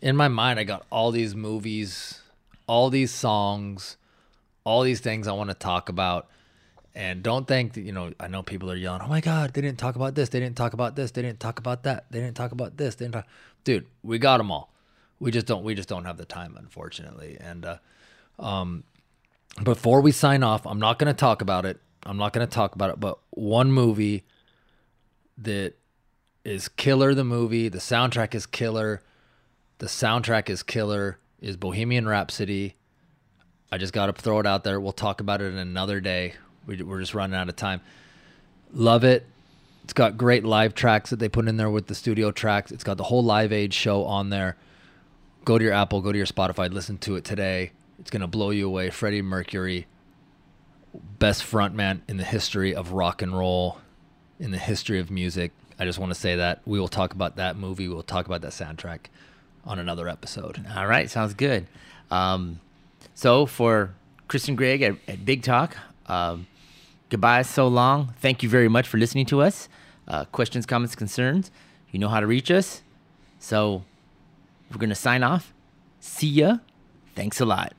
[0.00, 2.20] in my mind, I got all these movies,
[2.66, 3.96] all these songs,
[4.64, 6.28] all these things I want to talk about.
[6.94, 9.60] And don't think that, you know, I know people are yelling, oh my God, they
[9.60, 10.28] didn't talk about this.
[10.28, 11.12] They didn't talk about this.
[11.12, 12.06] They didn't talk about that.
[12.10, 12.96] They didn't talk about this.
[12.96, 13.26] They didn't talk.
[13.62, 14.72] Dude, we got them all.
[15.20, 17.36] We just don't, we just don't have the time, unfortunately.
[17.40, 17.78] And, uh,
[18.40, 18.84] um,
[19.62, 21.80] before we sign off, I'm not going to talk about it.
[22.04, 24.24] I'm not going to talk about it, but one movie
[25.38, 25.74] that
[26.44, 29.02] is killer, the movie, the soundtrack is killer.
[29.78, 31.18] The soundtrack is killer.
[31.40, 32.76] Is Bohemian Rhapsody.
[33.72, 34.80] I just got to throw it out there.
[34.80, 36.34] We'll talk about it in another day.
[36.66, 37.80] We, we're just running out of time.
[38.72, 39.26] Love it.
[39.84, 42.70] It's got great live tracks that they put in there with the studio tracks.
[42.70, 44.56] It's got the whole Live Aid show on there.
[45.44, 47.72] Go to your Apple, go to your Spotify, listen to it today.
[47.98, 48.90] It's going to blow you away.
[48.90, 49.86] Freddie Mercury,
[51.18, 53.78] best frontman in the history of rock and roll,
[54.38, 55.52] in the history of music.
[55.78, 56.60] I just want to say that.
[56.66, 57.88] We will talk about that movie.
[57.88, 59.06] We will talk about that soundtrack
[59.64, 60.64] on another episode.
[60.76, 61.66] All right, sounds good.
[62.10, 62.60] Um,
[63.20, 63.92] so for
[64.28, 66.46] Kristen Gregg at, at Big Talk, um,
[67.10, 68.14] goodbye so long.
[68.18, 69.68] Thank you very much for listening to us.
[70.08, 71.50] Uh, questions, comments, concerns,
[71.90, 72.80] you know how to reach us.
[73.38, 73.84] So
[74.70, 75.52] we're going to sign off.
[76.00, 76.60] See ya.
[77.14, 77.74] Thanks a lot.